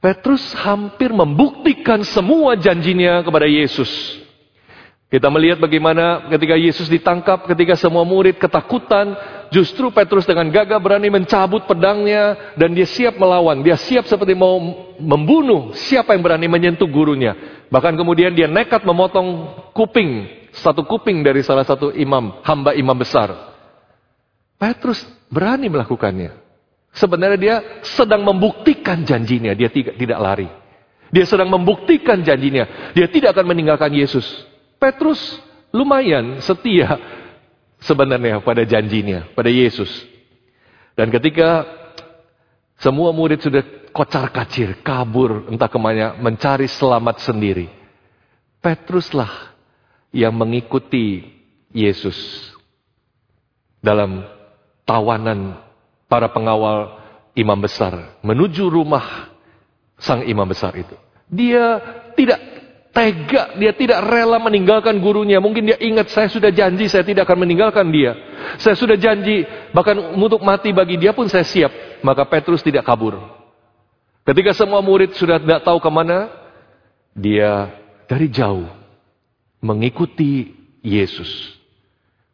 Petrus 0.02 0.42
hampir 0.58 1.14
membuktikan 1.14 2.02
semua 2.02 2.58
janjinya 2.58 3.22
kepada 3.22 3.46
Yesus. 3.46 4.18
Kita 5.14 5.30
melihat 5.30 5.62
bagaimana 5.62 6.26
ketika 6.32 6.58
Yesus 6.58 6.90
ditangkap, 6.90 7.46
ketika 7.46 7.78
semua 7.78 8.02
murid 8.02 8.42
ketakutan, 8.42 9.14
justru 9.54 9.94
Petrus 9.94 10.26
dengan 10.26 10.50
gagah 10.50 10.82
berani 10.82 11.12
mencabut 11.12 11.70
pedangnya 11.70 12.56
dan 12.58 12.74
dia 12.74 12.88
siap 12.88 13.20
melawan. 13.20 13.62
Dia 13.62 13.78
siap 13.78 14.10
seperti 14.10 14.34
mau 14.34 14.58
membunuh 14.98 15.76
siapa 15.78 16.18
yang 16.18 16.26
berani 16.26 16.50
menyentuh 16.50 16.90
gurunya. 16.90 17.38
Bahkan 17.70 17.94
kemudian 17.94 18.34
dia 18.34 18.50
nekat 18.50 18.82
memotong 18.82 19.54
kuping, 19.78 20.26
satu 20.56 20.82
kuping 20.82 21.22
dari 21.22 21.46
salah 21.46 21.68
satu 21.68 21.94
imam, 21.94 22.42
hamba 22.42 22.74
imam 22.74 22.98
besar. 22.98 23.54
Petrus 24.58 25.06
berani 25.30 25.70
melakukannya. 25.70 26.41
Sebenarnya 26.92 27.40
dia 27.40 27.56
sedang 27.88 28.22
membuktikan 28.28 29.08
janjinya, 29.08 29.56
dia 29.56 29.72
tidak, 29.72 30.20
lari. 30.20 30.50
Dia 31.12 31.24
sedang 31.24 31.48
membuktikan 31.48 32.20
janjinya, 32.20 32.92
dia 32.92 33.08
tidak 33.08 33.36
akan 33.36 33.48
meninggalkan 33.48 33.92
Yesus. 33.96 34.28
Petrus 34.76 35.20
lumayan 35.72 36.44
setia 36.44 37.00
sebenarnya 37.80 38.44
pada 38.44 38.68
janjinya, 38.68 39.32
pada 39.32 39.48
Yesus. 39.48 39.88
Dan 40.96 41.08
ketika 41.08 41.64
semua 42.76 43.16
murid 43.16 43.40
sudah 43.40 43.64
kocar 43.96 44.28
kacir, 44.32 44.84
kabur, 44.84 45.48
entah 45.48 45.72
ke 45.72 45.80
mana, 45.80 46.20
mencari 46.20 46.68
selamat 46.68 47.24
sendiri. 47.24 47.72
Petruslah 48.60 49.56
yang 50.12 50.36
mengikuti 50.36 51.24
Yesus 51.72 52.52
dalam 53.80 54.28
tawanan 54.84 55.71
para 56.12 56.28
pengawal 56.28 57.00
imam 57.32 57.56
besar 57.56 58.20
menuju 58.20 58.68
rumah 58.68 59.32
sang 59.96 60.28
imam 60.28 60.44
besar 60.44 60.76
itu. 60.76 60.98
Dia 61.32 61.80
tidak 62.20 62.40
tega, 62.92 63.56
dia 63.56 63.72
tidak 63.72 64.04
rela 64.04 64.36
meninggalkan 64.44 65.00
gurunya. 65.00 65.40
Mungkin 65.40 65.72
dia 65.72 65.78
ingat 65.80 66.12
saya 66.12 66.28
sudah 66.28 66.52
janji 66.52 66.92
saya 66.92 67.08
tidak 67.08 67.24
akan 67.24 67.48
meninggalkan 67.48 67.88
dia. 67.88 68.12
Saya 68.60 68.76
sudah 68.76 69.00
janji 69.00 69.48
bahkan 69.72 69.96
untuk 70.20 70.44
mati 70.44 70.76
bagi 70.76 71.00
dia 71.00 71.16
pun 71.16 71.32
saya 71.32 71.48
siap. 71.48 71.72
Maka 72.04 72.28
Petrus 72.28 72.60
tidak 72.60 72.84
kabur. 72.84 73.16
Ketika 74.28 74.52
semua 74.52 74.84
murid 74.84 75.16
sudah 75.16 75.40
tidak 75.40 75.64
tahu 75.64 75.80
ke 75.80 75.90
mana, 75.90 76.30
dia 77.16 77.72
dari 78.10 78.28
jauh 78.28 78.68
mengikuti 79.64 80.52
Yesus. 80.82 81.61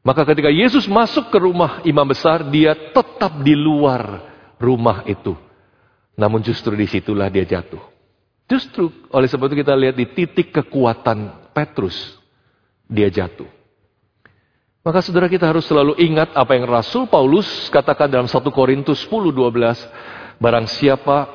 Maka 0.07 0.23
ketika 0.23 0.47
Yesus 0.47 0.87
masuk 0.87 1.27
ke 1.27 1.35
rumah 1.35 1.83
imam 1.83 2.07
besar, 2.07 2.47
dia 2.47 2.71
tetap 2.71 3.43
di 3.43 3.51
luar 3.51 4.23
rumah 4.55 5.03
itu. 5.03 5.35
Namun 6.15 6.39
justru 6.39 6.79
di 6.79 6.87
situlah 6.87 7.27
dia 7.27 7.43
jatuh. 7.43 7.83
Justru 8.47 8.87
oleh 9.11 9.27
sebab 9.27 9.51
itu 9.51 9.67
kita 9.67 9.75
lihat 9.75 9.99
di 9.99 10.07
titik 10.07 10.55
kekuatan 10.55 11.51
Petrus, 11.51 12.15
dia 12.87 13.11
jatuh. 13.11 13.51
Maka 14.79 15.03
saudara 15.03 15.27
kita 15.27 15.43
harus 15.43 15.67
selalu 15.67 15.99
ingat 15.99 16.31
apa 16.31 16.55
yang 16.55 16.63
Rasul 16.63 17.11
Paulus 17.11 17.67
katakan 17.67 18.07
dalam 18.07 18.31
1 18.31 18.39
Korintus 18.55 19.03
10, 19.03 19.35
12. 19.35 20.39
Barang 20.39 20.71
siapa 20.71 21.27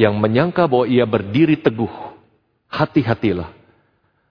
yang 0.00 0.16
menyangka 0.16 0.64
bahwa 0.64 0.88
ia 0.88 1.04
berdiri 1.04 1.60
teguh, 1.60 1.92
hati-hatilah 2.72 3.52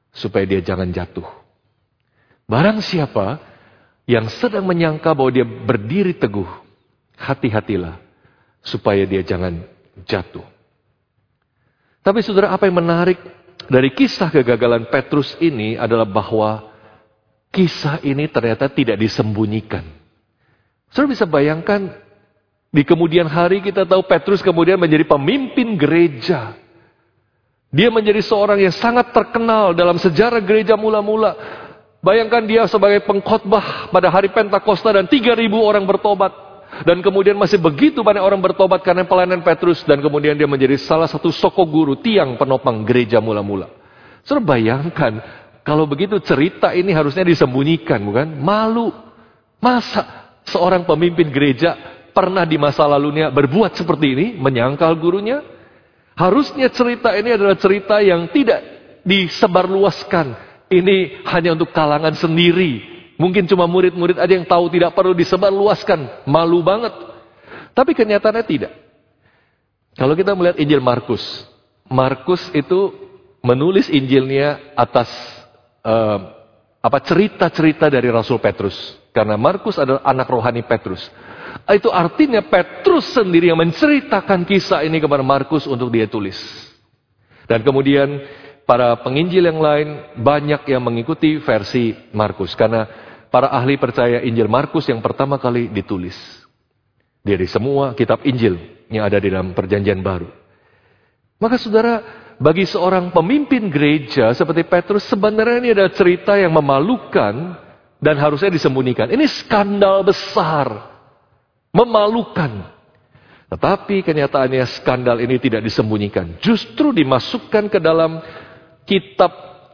supaya 0.09 0.49
dia 0.49 0.65
jangan 0.65 0.89
jatuh. 0.89 1.29
Barang 2.49 2.81
siapa 2.81 3.46
yang 4.07 4.31
sedang 4.39 4.63
menyangka 4.63 5.11
bahwa 5.11 5.29
dia 5.29 5.43
berdiri 5.43 6.15
teguh, 6.15 6.47
hati-hatilah 7.19 7.99
supaya 8.63 9.03
dia 9.03 9.19
jangan 9.21 9.67
jatuh. 10.07 10.47
Tapi 12.01 12.23
saudara, 12.23 12.55
apa 12.55 12.71
yang 12.71 12.79
menarik 12.79 13.19
dari 13.67 13.91
kisah 13.91 14.31
kegagalan 14.31 14.87
Petrus 14.87 15.35
ini 15.43 15.75
adalah 15.75 16.07
bahwa 16.07 16.71
kisah 17.51 17.99
ini 17.99 18.31
ternyata 18.31 18.71
tidak 18.71 18.95
disembunyikan. 18.95 19.83
Saudara 20.87 21.11
bisa 21.11 21.27
bayangkan 21.27 21.91
di 22.71 22.87
kemudian 22.87 23.27
hari 23.27 23.59
kita 23.59 23.83
tahu 23.83 24.07
Petrus 24.07 24.39
kemudian 24.39 24.79
menjadi 24.79 25.03
pemimpin 25.03 25.75
gereja. 25.75 26.55
Dia 27.67 27.91
menjadi 27.91 28.23
seorang 28.23 28.63
yang 28.63 28.71
sangat 28.71 29.11
terkenal 29.11 29.75
dalam 29.75 29.99
sejarah 29.99 30.39
gereja 30.39 30.79
mula-mula. 30.79 31.35
Bayangkan 31.97 32.45
dia 32.45 32.63
sebagai 32.69 33.01
pengkhotbah 33.03 33.89
pada 33.89 34.07
hari 34.13 34.29
Pentakosta 34.29 34.93
dan 34.93 35.09
3000 35.09 35.49
orang 35.57 35.83
bertobat. 35.83 36.45
Dan 36.85 37.01
kemudian 37.01 37.33
masih 37.39 37.57
begitu 37.57 38.05
banyak 38.05 38.21
orang 38.21 38.37
bertobat 38.43 38.85
karena 38.85 39.07
pelayanan 39.07 39.41
Petrus. 39.41 39.81
Dan 39.81 39.99
kemudian 40.03 40.37
dia 40.37 40.45
menjadi 40.45 40.77
salah 40.77 41.09
satu 41.09 41.33
soko 41.33 41.65
guru, 41.65 41.97
tiang 41.97 42.37
penopang 42.37 42.85
gereja 42.85 43.17
mula-mula. 43.17 43.71
Saudara 44.21 44.45
bayangkan, 44.45 45.23
kalau 45.65 45.89
begitu 45.89 46.21
cerita 46.21 46.75
ini 46.75 46.93
harusnya 46.93 47.25
disembunyikan, 47.25 47.97
bukan? 48.03 48.27
Malu. 48.39 48.93
Masa 49.57 50.37
seorang 50.45 50.85
pemimpin 50.85 51.33
gereja 51.33 51.73
pernah 52.13 52.45
di 52.45 52.61
masa 52.61 52.85
lalunya 52.85 53.33
berbuat 53.33 53.73
seperti 53.73 54.05
ini, 54.13 54.25
menyangkal 54.37 54.93
gurunya? 55.01 55.41
Harusnya 56.13 56.69
cerita 56.69 57.13
ini 57.13 57.33
adalah 57.33 57.57
cerita 57.57 58.01
yang 58.01 58.29
tidak 58.29 58.61
disebarluaskan 59.01 60.46
ini 60.67 61.23
hanya 61.27 61.55
untuk 61.55 61.71
kalangan 61.71 62.13
sendiri. 62.15 62.83
Mungkin 63.17 63.49
cuma 63.49 63.65
murid-murid 63.65 64.21
aja 64.21 64.33
yang 64.37 64.45
tahu 64.45 64.69
tidak 64.69 64.93
perlu 64.93 65.17
disebarluaskan. 65.17 66.29
Malu 66.29 66.61
banget. 66.61 66.93
Tapi 67.73 67.97
kenyataannya 67.97 68.45
tidak. 68.45 68.73
Kalau 69.97 70.13
kita 70.13 70.37
melihat 70.37 70.61
Injil 70.61 70.83
Markus. 70.83 71.21
Markus 71.89 72.43
itu 72.53 72.93
menulis 73.41 73.89
Injilnya 73.89 74.75
atas 74.77 75.09
uh, 75.81 76.37
apa 76.83 76.99
cerita-cerita 77.01 77.89
dari 77.89 78.11
Rasul 78.13 78.37
Petrus. 78.37 78.75
Karena 79.09 79.33
Markus 79.33 79.81
adalah 79.81 80.05
anak 80.05 80.29
rohani 80.29 80.61
Petrus. 80.61 81.09
Itu 81.65 81.89
artinya 81.89 82.45
Petrus 82.45 83.17
sendiri 83.17 83.49
yang 83.49 83.57
menceritakan 83.57 84.45
kisah 84.45 84.85
ini 84.85 85.01
kepada 85.01 85.25
Markus 85.25 85.65
untuk 85.65 85.89
dia 85.89 86.05
tulis. 86.05 86.37
Dan 87.49 87.65
kemudian 87.65 88.21
para 88.67 88.99
penginjil 88.99 89.47
yang 89.47 89.63
lain 89.63 90.19
banyak 90.19 90.67
yang 90.67 90.83
mengikuti 90.83 91.39
versi 91.39 91.95
Markus. 92.11 92.53
Karena 92.53 92.85
para 93.31 93.47
ahli 93.49 93.79
percaya 93.79 94.19
Injil 94.21 94.51
Markus 94.51 94.85
yang 94.91 94.99
pertama 94.99 95.39
kali 95.39 95.71
ditulis. 95.71 96.13
Dari 97.23 97.47
semua 97.47 97.95
kitab 97.95 98.27
Injil 98.27 98.59
yang 98.91 99.07
ada 99.07 99.17
di 99.17 99.31
dalam 99.31 99.55
perjanjian 99.55 100.03
baru. 100.03 100.27
Maka 101.37 101.55
saudara, 101.59 102.01
bagi 102.37 102.67
seorang 102.67 103.13
pemimpin 103.13 103.71
gereja 103.71 104.31
seperti 104.35 104.67
Petrus, 104.67 105.07
sebenarnya 105.07 105.57
ini 105.63 105.69
ada 105.71 105.87
cerita 105.91 106.35
yang 106.35 106.51
memalukan 106.55 107.55
dan 107.97 108.15
harusnya 108.17 108.51
disembunyikan. 108.53 109.09
Ini 109.09 109.25
skandal 109.25 110.05
besar. 110.05 110.97
Memalukan. 111.71 112.73
Tetapi 113.47 114.03
kenyataannya 114.03 114.65
skandal 114.81 115.23
ini 115.23 115.39
tidak 115.39 115.63
disembunyikan. 115.63 116.41
Justru 116.41 116.91
dimasukkan 116.91 117.69
ke 117.69 117.79
dalam 117.79 118.19
kitab 118.87 119.31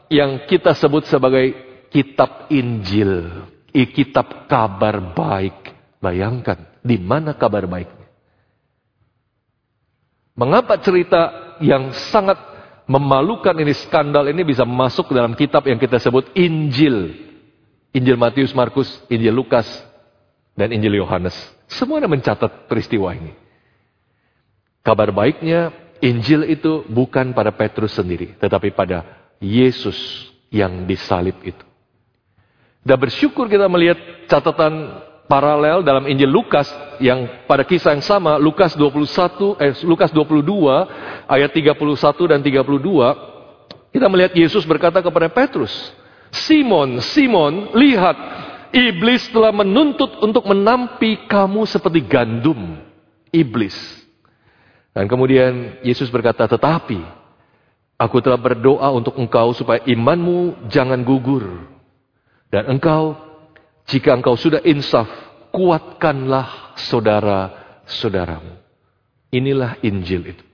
yang 0.10 0.49
kita 0.49 0.73
sebut 0.73 1.06
sebagai 1.06 1.54
kitab 1.93 2.49
Injil. 2.49 3.45
Kitab 3.71 4.49
kabar 4.49 5.13
baik. 5.13 5.71
Bayangkan. 6.02 6.82
Di 6.84 6.99
mana 6.99 7.38
kabar 7.38 7.63
baiknya? 7.69 8.10
Mengapa 10.34 10.82
cerita 10.82 11.56
yang 11.62 11.93
sangat 12.10 12.36
memalukan 12.89 13.54
ini, 13.54 13.71
skandal 13.71 14.28
ini 14.28 14.41
bisa 14.41 14.65
masuk 14.65 15.13
dalam 15.13 15.38
kitab 15.38 15.63
yang 15.69 15.78
kita 15.78 16.02
sebut 16.02 16.28
Injil. 16.34 17.13
Injil 17.93 18.17
Matius, 18.17 18.52
Markus, 18.58 18.89
Injil 19.08 19.32
Lukas, 19.32 19.69
dan 20.58 20.73
Injil 20.73 20.97
Yohanes. 20.97 21.38
Semuanya 21.69 22.10
mencatat 22.10 22.65
peristiwa 22.65 23.13
ini. 23.13 23.34
Kabar 24.82 25.13
baiknya, 25.13 25.71
Injil 26.03 26.43
itu 26.51 26.83
bukan 26.91 27.31
pada 27.31 27.55
Petrus 27.55 27.95
sendiri, 27.95 28.35
tetapi 28.35 28.75
pada 28.75 29.07
Yesus 29.39 30.27
yang 30.51 30.83
disalib 30.83 31.39
itu. 31.47 31.63
Dan 32.83 32.99
bersyukur 32.99 33.47
kita 33.47 33.71
melihat 33.71 34.27
catatan 34.27 34.99
paralel 35.31 35.87
dalam 35.87 36.03
Injil 36.11 36.27
Lukas 36.27 36.67
yang 36.99 37.47
pada 37.47 37.63
kisah 37.63 37.95
yang 37.95 38.03
sama 38.03 38.35
Lukas 38.35 38.75
21 38.75 39.55
eh 39.63 39.71
Lukas 39.87 40.11
22 40.11 40.43
ayat 41.31 41.49
31 41.55 41.79
dan 42.27 42.39
32 42.43 43.95
kita 43.95 44.07
melihat 44.11 44.35
Yesus 44.35 44.67
berkata 44.67 44.99
kepada 44.99 45.31
Petrus 45.31 45.71
Simon 46.27 46.99
Simon 46.99 47.71
lihat 47.71 48.19
iblis 48.75 49.31
telah 49.31 49.55
menuntut 49.55 50.19
untuk 50.19 50.43
menampi 50.43 51.23
kamu 51.23 51.63
seperti 51.63 52.03
gandum 52.03 52.83
iblis 53.31 54.02
dan 54.93 55.10
kemudian 55.10 55.82
Yesus 55.82 56.08
berkata 56.13 56.45
tetapi 56.45 57.01
aku 57.97 58.17
telah 58.21 58.38
berdoa 58.38 58.89
untuk 58.93 59.17
engkau 59.17 59.51
supaya 59.58 59.82
imanmu 59.89 60.69
jangan 60.69 61.01
gugur 61.01 61.65
dan 62.53 62.69
engkau 62.69 63.17
jika 63.89 64.15
engkau 64.15 64.38
sudah 64.39 64.63
insaf, 64.63 65.10
kuatkanlah 65.51 66.77
saudara-saudaramu. 66.79 68.62
Inilah 69.34 69.82
Injil 69.84 70.38
itu. 70.38 70.45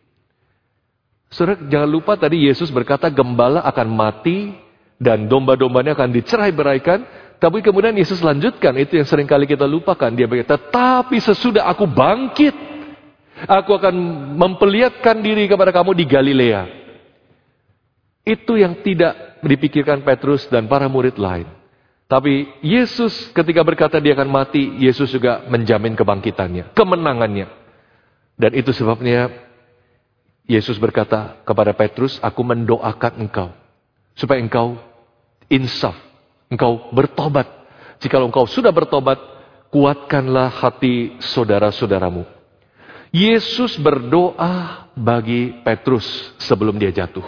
Saudara, 1.30 1.62
jangan 1.70 1.90
lupa 1.92 2.18
tadi 2.18 2.50
Yesus 2.50 2.74
berkata 2.74 3.12
gembala 3.14 3.62
akan 3.62 3.88
mati 3.92 4.56
dan 4.98 5.30
domba-dombanya 5.30 5.94
akan 5.94 6.10
dicerai 6.10 6.50
beraikan. 6.50 7.06
Tapi 7.38 7.64
kemudian 7.64 7.96
Yesus 7.96 8.20
lanjutkan, 8.20 8.76
itu 8.76 9.00
yang 9.00 9.08
sering 9.08 9.30
kali 9.30 9.46
kita 9.48 9.64
lupakan. 9.64 10.10
Dia 10.12 10.28
berkata, 10.28 10.58
tapi 10.58 11.22
sesudah 11.22 11.70
aku 11.70 11.88
bangkit, 11.88 12.56
aku 13.46 13.72
akan 13.78 13.96
memperlihatkan 14.36 15.22
diri 15.22 15.46
kepada 15.48 15.70
kamu 15.72 15.96
di 15.96 16.06
Galilea. 16.10 16.62
Itu 18.28 18.60
yang 18.60 18.84
tidak 18.84 19.40
dipikirkan 19.46 20.04
Petrus 20.04 20.50
dan 20.52 20.68
para 20.68 20.92
murid 20.92 21.16
lain. 21.16 21.48
Tapi 22.10 22.50
Yesus 22.66 23.30
ketika 23.38 23.62
berkata 23.62 24.02
dia 24.02 24.18
akan 24.18 24.30
mati, 24.34 24.82
Yesus 24.82 25.14
juga 25.14 25.46
menjamin 25.46 25.94
kebangkitannya, 25.94 26.74
kemenangannya. 26.74 27.48
Dan 28.34 28.52
itu 28.58 28.74
sebabnya 28.74 29.30
Yesus 30.50 30.82
berkata 30.82 31.38
kepada 31.46 31.70
Petrus, 31.78 32.18
aku 32.26 32.42
mendoakan 32.42 33.14
engkau. 33.22 33.54
Supaya 34.18 34.42
engkau 34.42 34.82
insaf, 35.46 35.94
engkau 36.50 36.90
bertobat. 36.90 37.46
Jika 38.02 38.18
engkau 38.18 38.50
sudah 38.50 38.74
bertobat, 38.74 39.22
kuatkanlah 39.70 40.50
hati 40.50 41.22
saudara-saudaramu. 41.22 42.39
Yesus 43.10 43.78
berdoa 43.82 44.86
bagi 44.94 45.58
Petrus 45.66 46.06
sebelum 46.38 46.78
dia 46.78 46.94
jatuh. 46.94 47.26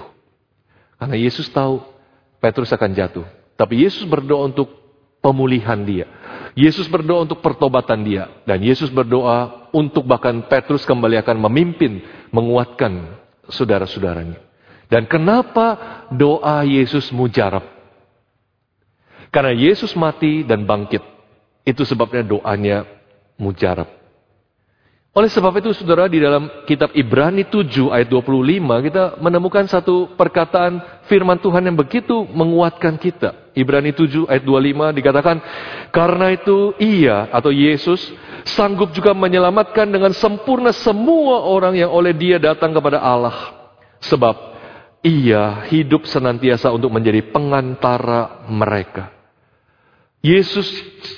Karena 1.02 1.18
Yesus 1.18 1.50
tahu 1.50 1.82
Petrus 2.38 2.70
akan 2.70 2.92
jatuh. 2.94 3.26
Tapi 3.58 3.86
Yesus 3.86 4.06
berdoa 4.06 4.46
untuk 4.46 4.70
pemulihan 5.22 5.78
dia. 5.82 6.06
Yesus 6.54 6.86
berdoa 6.86 7.26
untuk 7.26 7.42
pertobatan 7.42 8.06
dia. 8.06 8.30
Dan 8.46 8.62
Yesus 8.62 8.94
berdoa 8.94 9.70
untuk 9.74 10.06
bahkan 10.06 10.46
Petrus 10.46 10.86
kembali 10.86 11.22
akan 11.22 11.38
memimpin, 11.50 12.02
menguatkan 12.30 13.18
saudara-saudaranya. 13.50 14.38
Dan 14.92 15.08
kenapa 15.08 15.78
doa 16.12 16.62
Yesus 16.68 17.10
mujarab? 17.16 17.64
Karena 19.32 19.56
Yesus 19.56 19.96
mati 19.96 20.44
dan 20.44 20.68
bangkit. 20.68 21.02
Itu 21.64 21.88
sebabnya 21.88 22.26
doanya 22.26 22.84
mujarab. 23.40 24.01
Oleh 25.12 25.28
sebab 25.28 25.60
itu 25.60 25.76
saudara 25.76 26.08
di 26.08 26.24
dalam 26.24 26.64
kitab 26.64 26.96
Ibrani 26.96 27.44
7 27.44 27.92
ayat 27.92 28.08
25 28.08 28.88
kita 28.88 29.04
menemukan 29.20 29.68
satu 29.68 30.16
perkataan 30.16 31.04
firman 31.12 31.36
Tuhan 31.36 31.68
yang 31.68 31.76
begitu 31.76 32.24
menguatkan 32.32 32.96
kita. 32.96 33.52
Ibrani 33.52 33.92
7 33.92 34.32
ayat 34.32 34.40
25 34.48 34.96
dikatakan 34.96 35.38
karena 35.92 36.32
itu 36.32 36.72
ia 36.80 37.28
atau 37.28 37.52
Yesus 37.52 38.00
sanggup 38.48 38.96
juga 38.96 39.12
menyelamatkan 39.12 39.92
dengan 39.92 40.16
sempurna 40.16 40.72
semua 40.72 41.44
orang 41.44 41.76
yang 41.76 41.92
oleh 41.92 42.16
dia 42.16 42.40
datang 42.40 42.72
kepada 42.72 43.04
Allah. 43.04 43.68
Sebab 44.00 44.36
ia 45.04 45.68
hidup 45.68 46.08
senantiasa 46.08 46.72
untuk 46.72 46.88
menjadi 46.88 47.20
pengantara 47.36 48.48
mereka. 48.48 49.12
Yesus 50.24 50.72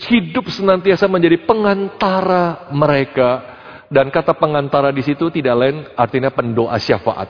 hidup 0.10 0.50
senantiasa 0.50 1.06
menjadi 1.06 1.46
pengantara 1.46 2.74
mereka 2.74 3.53
dan 3.94 4.10
kata 4.10 4.34
pengantara 4.34 4.90
di 4.90 5.06
situ 5.06 5.30
tidak 5.30 5.54
lain 5.54 5.86
artinya 5.94 6.34
pendoa 6.34 6.74
syafaat. 6.82 7.30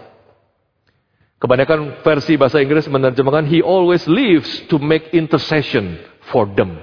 Kebanyakan 1.43 1.99
versi 2.07 2.39
bahasa 2.39 2.63
Inggris 2.63 2.87
menerjemahkan 2.87 3.43
he 3.51 3.59
always 3.59 4.07
lives 4.07 4.63
to 4.71 4.79
make 4.79 5.11
intercession 5.11 5.99
for 6.31 6.47
them. 6.47 6.79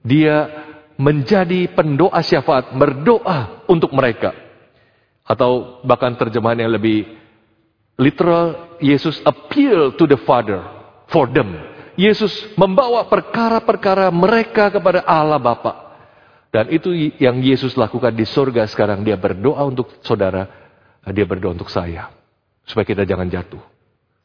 Dia 0.00 0.48
menjadi 0.96 1.68
pendoa 1.76 2.24
syafaat, 2.24 2.72
berdoa 2.72 3.68
untuk 3.68 3.92
mereka. 3.92 4.32
Atau 5.28 5.84
bahkan 5.84 6.16
terjemahan 6.16 6.64
yang 6.64 6.72
lebih 6.72 7.04
literal, 8.00 8.76
Yesus 8.80 9.20
appeal 9.28 9.92
to 10.00 10.08
the 10.08 10.16
Father 10.24 10.64
for 11.12 11.28
them. 11.28 11.60
Yesus 12.00 12.32
membawa 12.56 13.04
perkara-perkara 13.04 14.08
mereka 14.08 14.72
kepada 14.72 15.04
Allah 15.04 15.36
Bapa. 15.36 15.89
Dan 16.50 16.66
itu 16.74 16.90
yang 17.22 17.38
Yesus 17.38 17.78
lakukan 17.78 18.10
di 18.10 18.26
surga 18.26 18.66
sekarang. 18.66 19.06
Dia 19.06 19.14
berdoa 19.14 19.62
untuk 19.62 20.02
saudara, 20.02 20.50
dia 21.14 21.22
berdoa 21.22 21.54
untuk 21.54 21.70
saya. 21.70 22.10
Supaya 22.66 22.82
kita 22.82 23.06
jangan 23.06 23.30
jatuh. 23.30 23.62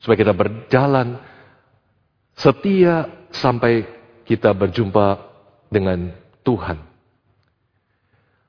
Supaya 0.02 0.18
kita 0.18 0.34
berjalan 0.34 1.22
setia 2.34 3.30
sampai 3.30 3.86
kita 4.26 4.58
berjumpa 4.58 5.22
dengan 5.70 6.18
Tuhan. 6.42 6.82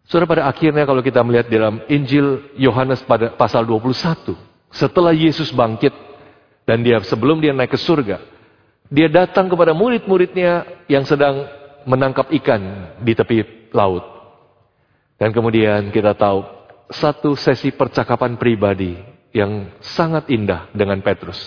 Saudara 0.08 0.30
pada 0.30 0.44
akhirnya 0.48 0.88
kalau 0.88 1.04
kita 1.04 1.20
melihat 1.20 1.52
dalam 1.52 1.84
Injil 1.92 2.56
Yohanes 2.56 3.04
pada 3.04 3.36
pasal 3.36 3.68
21. 3.68 4.32
Setelah 4.72 5.12
Yesus 5.12 5.52
bangkit 5.52 5.92
dan 6.64 6.80
dia 6.80 6.96
sebelum 7.04 7.44
dia 7.44 7.52
naik 7.52 7.76
ke 7.76 7.78
surga. 7.78 8.24
Dia 8.88 9.10
datang 9.12 9.50
kepada 9.52 9.76
murid-muridnya 9.76 10.64
yang 10.88 11.04
sedang 11.04 11.44
menangkap 11.84 12.30
ikan 12.30 12.94
di 13.02 13.12
tepi 13.14 13.55
laut. 13.72 14.04
Dan 15.16 15.32
kemudian 15.32 15.88
kita 15.90 16.12
tahu 16.12 16.44
satu 16.92 17.34
sesi 17.34 17.72
percakapan 17.72 18.36
pribadi 18.36 18.94
yang 19.34 19.72
sangat 19.80 20.28
indah 20.30 20.70
dengan 20.76 21.00
Petrus. 21.02 21.38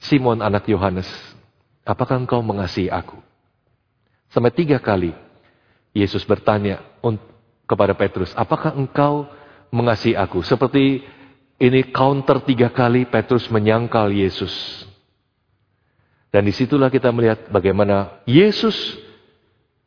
Simon 0.00 0.44
anak 0.44 0.68
Yohanes, 0.68 1.08
apakah 1.82 2.20
engkau 2.20 2.40
mengasihi 2.44 2.92
aku? 2.92 3.16
Sampai 4.30 4.52
tiga 4.52 4.76
kali 4.82 5.16
Yesus 5.96 6.22
bertanya 6.28 6.84
kepada 7.64 7.96
Petrus, 7.96 8.30
apakah 8.36 8.76
engkau 8.76 9.26
mengasihi 9.72 10.14
aku? 10.14 10.44
Seperti 10.44 11.02
Ini 11.56 11.88
counter 11.88 12.44
tiga 12.44 12.68
kali 12.68 13.08
Petrus 13.08 13.48
menyangkal 13.48 14.12
Yesus. 14.12 14.84
Dan 16.28 16.44
di 16.44 16.52
situlah 16.52 16.92
kita 16.92 17.08
melihat 17.08 17.48
bagaimana 17.48 18.20
Yesus 18.28 18.76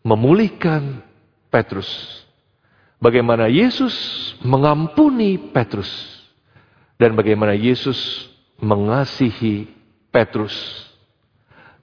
memulihkan 0.04 1.04
Petrus. 1.50 1.88
Bagaimana 3.00 3.47
Yesus 3.47 3.95
mengampuni 4.43 5.39
Petrus. 5.39 5.89
Dan 7.00 7.16
bagaimana 7.16 7.56
Yesus 7.56 8.28
mengasihi 8.60 9.72
Petrus. 10.12 10.56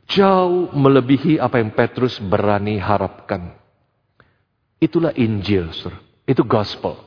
Jauh 0.06 0.70
melebihi 0.70 1.40
apa 1.40 1.58
yang 1.58 1.72
Petrus 1.72 2.20
berani 2.20 2.78
harapkan. 2.78 3.56
Itulah 4.76 5.10
Injil, 5.16 5.72
sur. 5.72 5.90
itu 6.28 6.44
gospel. 6.44 7.00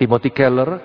Timothy 0.00 0.32
Keller, 0.32 0.80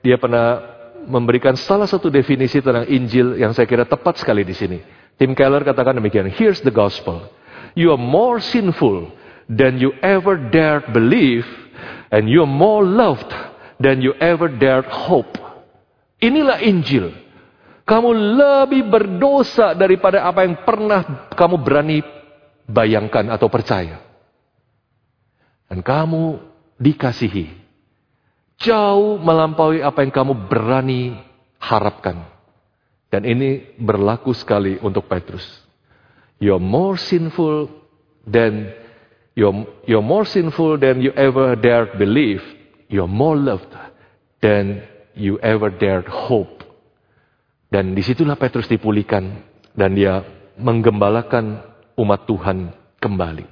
dia 0.00 0.16
pernah 0.16 0.56
memberikan 1.04 1.52
salah 1.52 1.84
satu 1.84 2.08
definisi 2.08 2.64
tentang 2.64 2.88
Injil 2.88 3.36
yang 3.36 3.52
saya 3.52 3.68
kira 3.68 3.84
tepat 3.84 4.24
sekali 4.24 4.40
di 4.40 4.56
sini. 4.56 4.80
Tim 5.20 5.36
Keller 5.36 5.60
katakan 5.62 6.00
demikian, 6.00 6.32
here's 6.32 6.64
the 6.64 6.72
gospel. 6.72 7.28
You 7.74 7.90
are 7.94 8.00
more 8.00 8.38
sinful 8.38 9.10
than 9.50 9.82
you 9.82 9.94
ever 10.00 10.38
dared 10.38 10.94
believe, 10.94 11.46
and 12.14 12.30
you 12.30 12.46
are 12.46 12.50
more 12.50 12.86
loved 12.86 13.30
than 13.82 13.98
you 14.00 14.14
ever 14.22 14.46
dared 14.46 14.86
hope. 14.86 15.34
Inilah 16.22 16.62
Injil. 16.62 17.12
Kamu 17.84 18.16
lebih 18.16 18.88
berdosa 18.88 19.76
daripada 19.76 20.24
apa 20.24 20.46
yang 20.48 20.64
pernah 20.64 21.28
kamu 21.36 21.60
berani 21.60 22.00
bayangkan 22.64 23.28
atau 23.28 23.52
percaya. 23.52 24.00
Dan 25.68 25.84
kamu 25.84 26.40
dikasihi. 26.80 27.60
Jauh 28.56 29.20
melampaui 29.20 29.84
apa 29.84 30.00
yang 30.00 30.14
kamu 30.14 30.48
berani 30.48 31.18
harapkan. 31.60 32.24
Dan 33.12 33.28
ini 33.28 33.76
berlaku 33.76 34.32
sekali 34.32 34.80
untuk 34.80 35.04
Petrus. 35.04 35.63
You're 36.38 36.62
more 36.62 36.98
sinful 36.98 37.70
than 38.26 38.72
you're, 39.34 39.66
you're 39.86 40.04
more 40.04 40.24
sinful 40.24 40.78
than 40.78 41.00
you 41.00 41.10
ever 41.14 41.54
dared 41.56 41.98
believe. 41.98 42.42
You're 42.88 43.10
more 43.10 43.36
loved 43.36 43.70
than 44.40 44.86
you 45.14 45.38
ever 45.40 45.70
dared 45.70 46.06
hope. 46.06 46.62
Dan 47.70 47.94
di 47.98 48.02
situlah 48.06 48.38
Petrus 48.38 48.70
dipulihkan 48.70 49.42
dan 49.74 49.98
dia 49.98 50.22
menggembalakan 50.54 51.58
umat 51.98 52.26
Tuhan 52.30 52.70
kembali. 53.02 53.46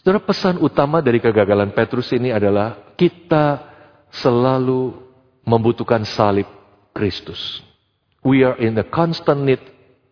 Saudara 0.00 0.16
pesan 0.24 0.56
utama 0.64 1.04
dari 1.04 1.20
kegagalan 1.20 1.76
Petrus 1.76 2.08
ini 2.16 2.32
adalah 2.32 2.96
kita 2.96 3.68
selalu 4.08 4.96
membutuhkan 5.44 6.08
salib 6.08 6.48
Kristus. 6.96 7.60
We 8.24 8.40
are 8.40 8.56
in 8.56 8.80
the 8.80 8.84
constant 8.88 9.44
need 9.44 9.60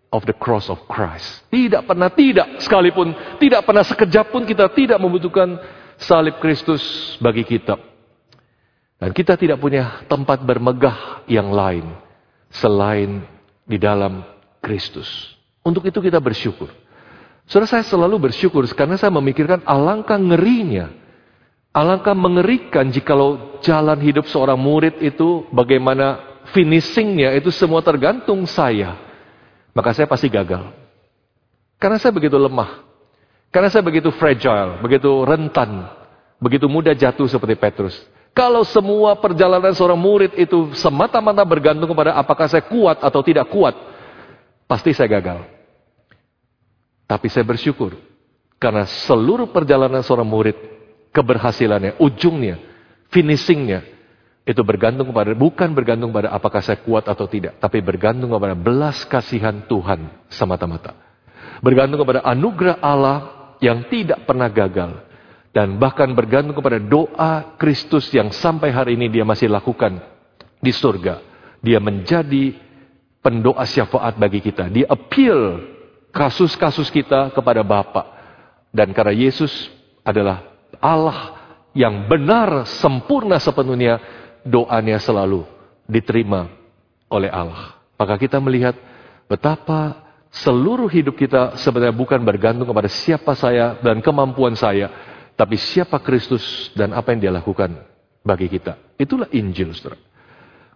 of 0.08 0.24
the 0.24 0.36
cross 0.36 0.72
of 0.72 0.80
Christ. 0.88 1.44
Tidak 1.52 1.84
pernah 1.84 2.08
tidak 2.12 2.60
sekalipun, 2.64 3.12
tidak 3.40 3.64
pernah 3.64 3.84
sekejap 3.84 4.32
pun 4.32 4.48
kita 4.48 4.68
tidak 4.72 4.98
membutuhkan 5.00 5.60
salib 6.00 6.40
Kristus 6.40 6.80
bagi 7.20 7.44
kita. 7.44 7.76
Dan 8.98 9.14
kita 9.14 9.38
tidak 9.38 9.62
punya 9.62 10.02
tempat 10.10 10.42
bermegah 10.42 11.22
yang 11.30 11.54
lain 11.54 11.86
selain 12.50 13.22
di 13.62 13.78
dalam 13.78 14.26
Kristus. 14.58 15.06
Untuk 15.62 15.86
itu 15.86 16.02
kita 16.02 16.18
bersyukur. 16.18 16.72
Saudara 17.46 17.78
saya 17.78 17.84
selalu 17.86 18.28
bersyukur 18.28 18.66
karena 18.74 18.98
saya 18.98 19.14
memikirkan 19.14 19.62
alangkah 19.64 20.18
ngerinya. 20.18 20.90
Alangkah 21.72 22.16
mengerikan 22.16 22.90
jikalau 22.90 23.60
jalan 23.62 24.00
hidup 24.02 24.26
seorang 24.26 24.58
murid 24.58 24.98
itu 24.98 25.46
bagaimana 25.54 26.40
finishingnya 26.50 27.38
itu 27.38 27.54
semua 27.54 27.84
tergantung 27.84 28.42
saya. 28.50 29.07
Maka 29.78 29.94
saya 29.94 30.10
pasti 30.10 30.26
gagal. 30.26 30.74
Karena 31.78 32.02
saya 32.02 32.10
begitu 32.10 32.34
lemah. 32.34 32.82
Karena 33.54 33.70
saya 33.70 33.86
begitu 33.86 34.10
fragile, 34.10 34.82
begitu 34.82 35.22
rentan, 35.22 35.86
begitu 36.42 36.66
mudah 36.66 36.98
jatuh 36.98 37.30
seperti 37.30 37.54
Petrus. 37.54 37.94
Kalau 38.34 38.66
semua 38.66 39.14
perjalanan 39.16 39.70
seorang 39.70 39.96
murid 39.96 40.34
itu 40.34 40.74
semata-mata 40.74 41.46
bergantung 41.46 41.86
kepada 41.86 42.18
apakah 42.18 42.50
saya 42.50 42.66
kuat 42.66 42.98
atau 42.98 43.22
tidak 43.22 43.46
kuat, 43.54 43.78
pasti 44.66 44.90
saya 44.90 45.06
gagal. 45.06 45.46
Tapi 47.06 47.26
saya 47.30 47.46
bersyukur 47.46 47.96
karena 48.58 48.84
seluruh 48.84 49.48
perjalanan 49.48 50.02
seorang 50.02 50.26
murid, 50.26 50.58
keberhasilannya, 51.14 51.96
ujungnya, 52.02 52.60
finishingnya, 53.14 53.86
itu 54.48 54.64
bergantung 54.64 55.12
kepada, 55.12 55.36
bukan 55.36 55.76
bergantung 55.76 56.08
pada 56.08 56.32
apakah 56.32 56.64
saya 56.64 56.80
kuat 56.80 57.04
atau 57.04 57.28
tidak, 57.28 57.60
tapi 57.60 57.84
bergantung 57.84 58.32
kepada 58.32 58.56
belas 58.56 59.04
kasihan 59.04 59.60
Tuhan 59.68 60.24
semata-mata. 60.32 60.96
Bergantung 61.60 62.00
kepada 62.00 62.24
anugerah 62.24 62.80
Allah 62.80 63.18
yang 63.60 63.84
tidak 63.92 64.24
pernah 64.24 64.48
gagal 64.48 65.04
dan 65.52 65.76
bahkan 65.76 66.08
bergantung 66.16 66.56
kepada 66.56 66.80
doa 66.80 67.60
Kristus 67.60 68.08
yang 68.08 68.32
sampai 68.32 68.72
hari 68.72 68.96
ini 68.96 69.12
dia 69.12 69.26
masih 69.28 69.52
lakukan 69.52 70.00
di 70.64 70.72
surga. 70.72 71.20
Dia 71.60 71.82
menjadi 71.82 72.54
pendoa 73.20 73.68
syafaat 73.68 74.16
bagi 74.16 74.40
kita. 74.40 74.70
Dia 74.72 74.86
appeal 74.88 75.60
kasus-kasus 76.14 76.88
kita 76.88 77.34
kepada 77.36 77.60
Bapa. 77.66 78.16
Dan 78.72 78.94
karena 78.96 79.12
Yesus 79.12 79.50
adalah 80.06 80.46
Allah 80.78 81.36
yang 81.74 82.06
benar, 82.06 82.68
sempurna 82.68 83.42
sepenuhnya, 83.42 83.98
doanya 84.48 84.96
selalu 84.96 85.44
diterima 85.84 86.48
oleh 87.12 87.28
Allah. 87.28 87.76
Maka 88.00 88.16
kita 88.16 88.40
melihat 88.40 88.76
betapa 89.28 90.08
seluruh 90.32 90.88
hidup 90.88 91.16
kita 91.16 91.56
sebenarnya 91.60 91.96
bukan 91.96 92.20
bergantung 92.24 92.68
kepada 92.68 92.88
siapa 92.88 93.36
saya 93.36 93.76
dan 93.84 94.00
kemampuan 94.00 94.56
saya, 94.56 94.88
tapi 95.36 95.60
siapa 95.60 96.00
Kristus 96.00 96.72
dan 96.72 96.96
apa 96.96 97.12
yang 97.12 97.20
dia 97.28 97.32
lakukan 97.32 97.76
bagi 98.24 98.48
kita. 98.48 98.76
Itulah 99.00 99.28
Injil, 99.32 99.72
saudara. 99.72 99.98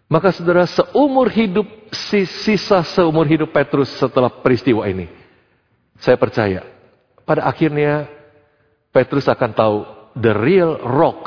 Maka 0.08 0.28
saudara, 0.32 0.68
seumur 0.68 1.32
hidup, 1.32 1.64
sisa 1.92 2.84
seumur 2.84 3.24
hidup 3.24 3.48
Petrus 3.48 3.88
setelah 3.96 4.28
peristiwa 4.28 4.84
ini. 4.84 5.08
Saya 6.00 6.20
percaya, 6.20 6.68
pada 7.24 7.48
akhirnya 7.48 8.08
Petrus 8.92 9.24
akan 9.24 9.50
tahu, 9.56 9.76
the 10.20 10.32
real 10.36 10.76
rock 10.84 11.24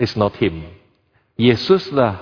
is 0.00 0.16
not 0.16 0.32
him. 0.40 0.75
Yesuslah 1.36 2.12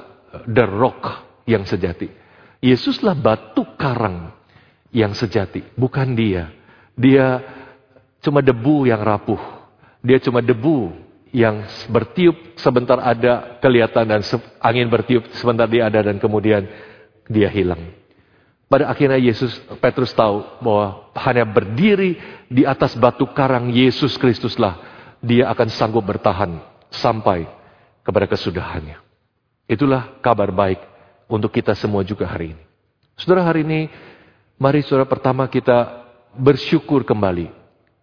the 0.51 0.67
rock 0.67 1.03
yang 1.47 1.63
sejati. 1.63 2.11
Yesuslah 2.59 3.15
batu 3.15 3.63
karang 3.79 4.35
yang 4.91 5.15
sejati, 5.15 5.63
bukan 5.79 6.15
dia. 6.19 6.51
Dia 6.99 7.43
cuma 8.23 8.43
debu 8.43 8.91
yang 8.91 9.03
rapuh. 9.03 9.39
Dia 10.03 10.19
cuma 10.19 10.43
debu 10.43 10.91
yang 11.35 11.67
bertiup 11.91 12.57
sebentar 12.59 12.99
ada 13.03 13.59
kelihatan 13.59 14.07
dan 14.07 14.23
angin 14.63 14.87
bertiup 14.87 15.27
sebentar 15.35 15.67
dia 15.67 15.91
ada 15.91 15.99
dan 16.07 16.23
kemudian 16.23 16.65
dia 17.27 17.51
hilang. 17.51 17.91
Pada 18.71 18.89
akhirnya 18.89 19.21
Yesus 19.21 19.55
Petrus 19.83 20.15
tahu 20.17 20.41
bahwa 20.65 21.13
hanya 21.21 21.45
berdiri 21.45 22.17
di 22.49 22.65
atas 22.65 22.97
batu 22.97 23.29
karang 23.35 23.69
Yesus 23.71 24.17
Kristuslah 24.17 24.81
dia 25.21 25.53
akan 25.53 25.69
sanggup 25.69 26.07
bertahan 26.07 26.59
sampai 26.89 27.45
kepada 28.01 28.25
kesudahannya. 28.31 29.04
Itulah 29.65 30.21
kabar 30.21 30.53
baik 30.53 30.81
untuk 31.29 31.49
kita 31.49 31.73
semua 31.73 32.05
juga 32.05 32.29
hari 32.29 32.53
ini. 32.53 32.63
Saudara 33.17 33.47
hari 33.47 33.65
ini 33.65 33.89
mari 34.61 34.85
saudara 34.85 35.09
pertama 35.09 35.49
kita 35.49 36.05
bersyukur 36.37 37.07
kembali. 37.07 37.49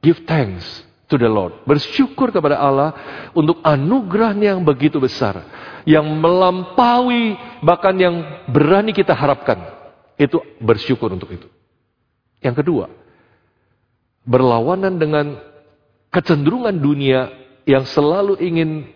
Give 0.02 0.18
thanks 0.26 0.66
to 1.12 1.20
the 1.20 1.30
Lord. 1.30 1.62
Bersyukur 1.68 2.34
kepada 2.34 2.58
Allah 2.58 2.96
untuk 3.38 3.62
anugerahnya 3.62 4.58
yang 4.58 4.64
begitu 4.66 4.98
besar. 4.98 5.46
Yang 5.86 6.08
melampaui 6.18 7.38
bahkan 7.62 7.94
yang 7.94 8.16
berani 8.50 8.96
kita 8.96 9.14
harapkan. 9.14 9.62
Itu 10.18 10.42
bersyukur 10.58 11.14
untuk 11.14 11.30
itu. 11.30 11.46
Yang 12.42 12.66
kedua, 12.66 12.86
berlawanan 14.26 14.98
dengan 14.98 15.38
kecenderungan 16.10 16.74
dunia 16.74 17.30
yang 17.70 17.86
selalu 17.86 18.42
ingin 18.42 18.90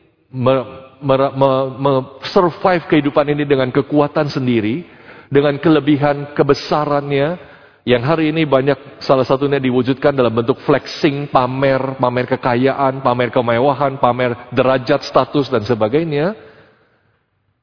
survive 2.28 2.84
kehidupan 2.92 3.32
ini 3.32 3.48
dengan 3.48 3.72
kekuatan 3.72 4.28
sendiri, 4.28 4.84
dengan 5.32 5.56
kelebihan 5.58 6.36
kebesarannya, 6.36 7.56
yang 7.86 8.02
hari 8.02 8.34
ini 8.34 8.50
banyak 8.50 8.98
salah 8.98 9.22
satunya 9.22 9.62
diwujudkan 9.62 10.18
dalam 10.18 10.34
bentuk 10.34 10.58
flexing, 10.66 11.30
pamer, 11.30 12.02
pamer 12.02 12.26
kekayaan, 12.34 13.06
pamer 13.06 13.30
kemewahan, 13.30 14.02
pamer 14.02 14.50
derajat, 14.50 15.06
status, 15.06 15.54
dan 15.54 15.62
sebagainya. 15.62 16.34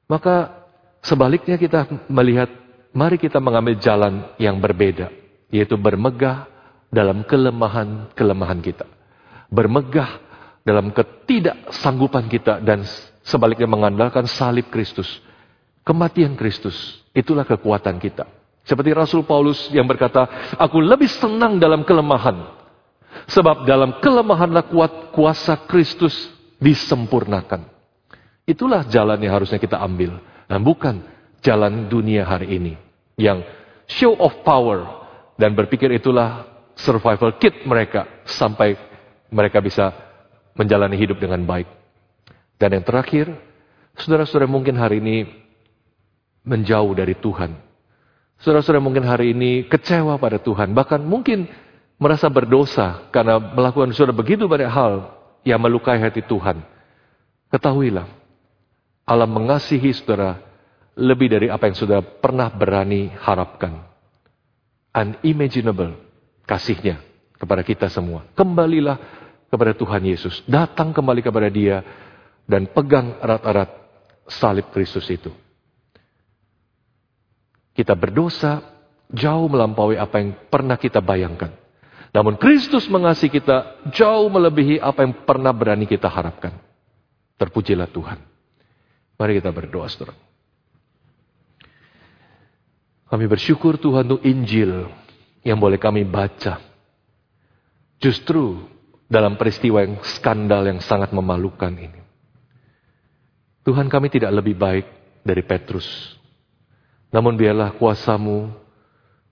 Maka 0.06 0.62
sebaliknya 1.02 1.58
kita 1.58 1.90
melihat, 2.06 2.46
mari 2.94 3.18
kita 3.18 3.42
mengambil 3.42 3.74
jalan 3.82 4.30
yang 4.38 4.62
berbeda. 4.62 5.10
Yaitu 5.50 5.74
bermegah 5.74 6.46
dalam 6.86 7.26
kelemahan-kelemahan 7.26 8.62
kita. 8.62 8.86
Bermegah 9.50 10.22
dalam 10.62 10.94
ketidaksanggupan 10.94 12.30
kita 12.30 12.62
dan 12.62 12.86
Sebaliknya 13.22 13.70
mengandalkan 13.70 14.26
salib 14.26 14.68
Kristus. 14.68 15.22
Kematian 15.86 16.34
Kristus. 16.34 17.02
Itulah 17.14 17.46
kekuatan 17.46 17.98
kita. 18.02 18.26
Seperti 18.62 18.94
Rasul 18.94 19.26
Paulus 19.26 19.70
yang 19.74 19.86
berkata, 19.86 20.54
Aku 20.58 20.78
lebih 20.78 21.10
senang 21.10 21.58
dalam 21.58 21.86
kelemahan. 21.86 22.62
Sebab 23.30 23.66
dalam 23.66 24.02
kelemahanlah 24.02 24.70
kuat 24.70 25.14
kuasa 25.14 25.54
Kristus 25.70 26.14
disempurnakan. 26.58 27.66
Itulah 28.46 28.86
jalan 28.90 29.18
yang 29.22 29.38
harusnya 29.38 29.62
kita 29.62 29.78
ambil. 29.78 30.18
Dan 30.50 30.60
bukan 30.66 31.02
jalan 31.42 31.86
dunia 31.86 32.26
hari 32.26 32.58
ini. 32.58 32.74
Yang 33.14 33.46
show 33.86 34.14
of 34.18 34.34
power. 34.42 34.82
Dan 35.38 35.54
berpikir 35.54 35.94
itulah 35.94 36.46
survival 36.74 37.38
kit 37.38 37.62
mereka. 37.66 38.06
Sampai 38.26 38.74
mereka 39.30 39.62
bisa 39.62 40.11
menjalani 40.56 40.96
hidup 40.96 41.20
dengan 41.20 41.42
baik. 41.44 41.68
Dan 42.60 42.78
yang 42.78 42.84
terakhir, 42.84 43.32
saudara-saudara 43.98 44.46
mungkin 44.46 44.78
hari 44.78 45.02
ini 45.02 45.16
menjauh 46.46 46.92
dari 46.94 47.16
Tuhan. 47.18 47.54
Saudara-saudara 48.42 48.82
mungkin 48.82 49.06
hari 49.06 49.34
ini 49.34 49.66
kecewa 49.70 50.18
pada 50.18 50.42
Tuhan. 50.42 50.74
Bahkan 50.74 51.00
mungkin 51.06 51.46
merasa 52.02 52.26
berdosa 52.26 53.06
karena 53.14 53.38
melakukan 53.38 53.94
saudara 53.94 54.14
begitu 54.14 54.50
banyak 54.50 54.70
hal 54.70 55.14
yang 55.46 55.62
melukai 55.62 55.98
hati 56.02 56.22
Tuhan. 56.26 56.62
Ketahuilah, 57.54 58.06
Allah 59.06 59.28
mengasihi 59.30 59.94
saudara 59.94 60.42
lebih 60.98 61.30
dari 61.30 61.46
apa 61.48 61.70
yang 61.70 61.76
saudara 61.78 62.02
pernah 62.02 62.50
berani 62.50 63.14
harapkan. 63.22 63.86
Unimaginable 64.92 65.96
kasihnya 66.44 67.00
kepada 67.38 67.62
kita 67.64 67.88
semua. 67.88 68.26
Kembalilah 68.36 69.21
kepada 69.52 69.76
Tuhan 69.76 70.00
Yesus. 70.08 70.40
Datang 70.48 70.96
kembali 70.96 71.20
kepada 71.20 71.52
dia 71.52 71.84
dan 72.48 72.72
pegang 72.72 73.20
erat-erat 73.20 73.68
salib 74.32 74.72
Kristus 74.72 75.04
itu. 75.12 75.28
Kita 77.76 77.92
berdosa 77.92 78.64
jauh 79.12 79.44
melampaui 79.52 80.00
apa 80.00 80.24
yang 80.24 80.32
pernah 80.48 80.80
kita 80.80 81.04
bayangkan. 81.04 81.52
Namun 82.16 82.40
Kristus 82.40 82.88
mengasihi 82.88 83.28
kita 83.28 83.88
jauh 83.92 84.28
melebihi 84.32 84.80
apa 84.80 85.04
yang 85.04 85.24
pernah 85.28 85.52
berani 85.52 85.84
kita 85.84 86.08
harapkan. 86.08 86.56
Terpujilah 87.36 87.88
Tuhan. 87.92 88.20
Mari 89.16 89.40
kita 89.40 89.52
berdoa, 89.52 89.88
saudara. 89.88 90.16
Kami 93.08 93.24
bersyukur 93.28 93.76
Tuhan 93.76 94.08
untuk 94.08 94.24
Injil 94.24 94.88
yang 95.44 95.60
boleh 95.60 95.76
kami 95.76 96.04
baca. 96.04 96.60
Justru 98.00 98.72
dalam 99.12 99.36
peristiwa 99.36 99.84
yang 99.84 100.00
skandal 100.16 100.64
yang 100.64 100.80
sangat 100.80 101.12
memalukan 101.12 101.68
ini. 101.76 102.00
Tuhan 103.60 103.92
kami 103.92 104.08
tidak 104.08 104.32
lebih 104.32 104.56
baik 104.56 104.86
dari 105.20 105.44
Petrus. 105.44 105.84
Namun 107.12 107.36
biarlah 107.36 107.76
kuasamu 107.76 108.48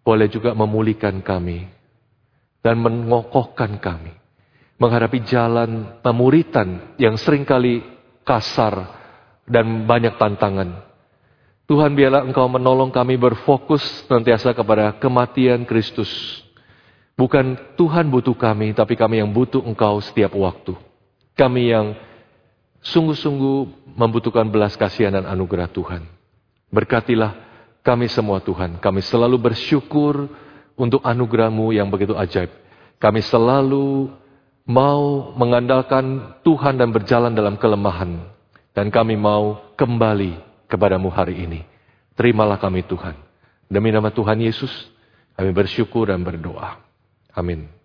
boleh 0.04 0.28
juga 0.28 0.52
memulihkan 0.52 1.24
kami 1.24 1.64
dan 2.60 2.76
mengokohkan 2.76 3.80
kami. 3.80 4.12
Menghadapi 4.76 5.24
jalan 5.24 6.00
pemuritan 6.04 6.96
yang 7.00 7.16
sering 7.16 7.48
kali 7.48 7.80
kasar 8.24 9.00
dan 9.48 9.88
banyak 9.88 10.16
tantangan. 10.20 10.84
Tuhan 11.64 11.96
biarlah 11.96 12.24
engkau 12.28 12.48
menolong 12.48 12.92
kami 12.92 13.16
berfokus 13.16 13.82
nantiasa 14.08 14.52
kepada 14.52 14.96
kematian 15.00 15.64
Kristus. 15.64 16.08
Bukan 17.20 17.76
Tuhan 17.76 18.08
butuh 18.08 18.32
kami, 18.32 18.72
tapi 18.72 18.96
kami 18.96 19.20
yang 19.20 19.28
butuh 19.28 19.60
engkau 19.60 20.00
setiap 20.00 20.32
waktu. 20.32 20.72
Kami 21.36 21.68
yang 21.68 21.92
sungguh-sungguh 22.80 23.92
membutuhkan 23.92 24.48
belas 24.48 24.72
kasihan 24.72 25.12
dan 25.12 25.28
anugerah 25.28 25.68
Tuhan. 25.68 26.08
Berkatilah 26.72 27.36
kami 27.84 28.08
semua 28.08 28.40
Tuhan. 28.40 28.80
Kami 28.80 29.04
selalu 29.04 29.36
bersyukur 29.36 30.32
untuk 30.80 31.04
anugerahmu 31.04 31.76
yang 31.76 31.92
begitu 31.92 32.16
ajaib. 32.16 32.48
Kami 32.96 33.20
selalu 33.20 34.08
mau 34.64 35.36
mengandalkan 35.36 36.40
Tuhan 36.40 36.80
dan 36.80 36.88
berjalan 36.88 37.36
dalam 37.36 37.60
kelemahan. 37.60 38.16
Dan 38.72 38.88
kami 38.88 39.20
mau 39.20 39.76
kembali 39.76 40.40
kepadamu 40.72 41.12
hari 41.12 41.36
ini. 41.36 41.60
Terimalah 42.16 42.56
kami 42.56 42.80
Tuhan. 42.80 43.12
Demi 43.68 43.92
nama 43.92 44.08
Tuhan 44.08 44.40
Yesus, 44.40 44.72
kami 45.36 45.52
bersyukur 45.52 46.08
dan 46.08 46.24
berdoa. 46.24 46.89
Amin. 47.36 47.79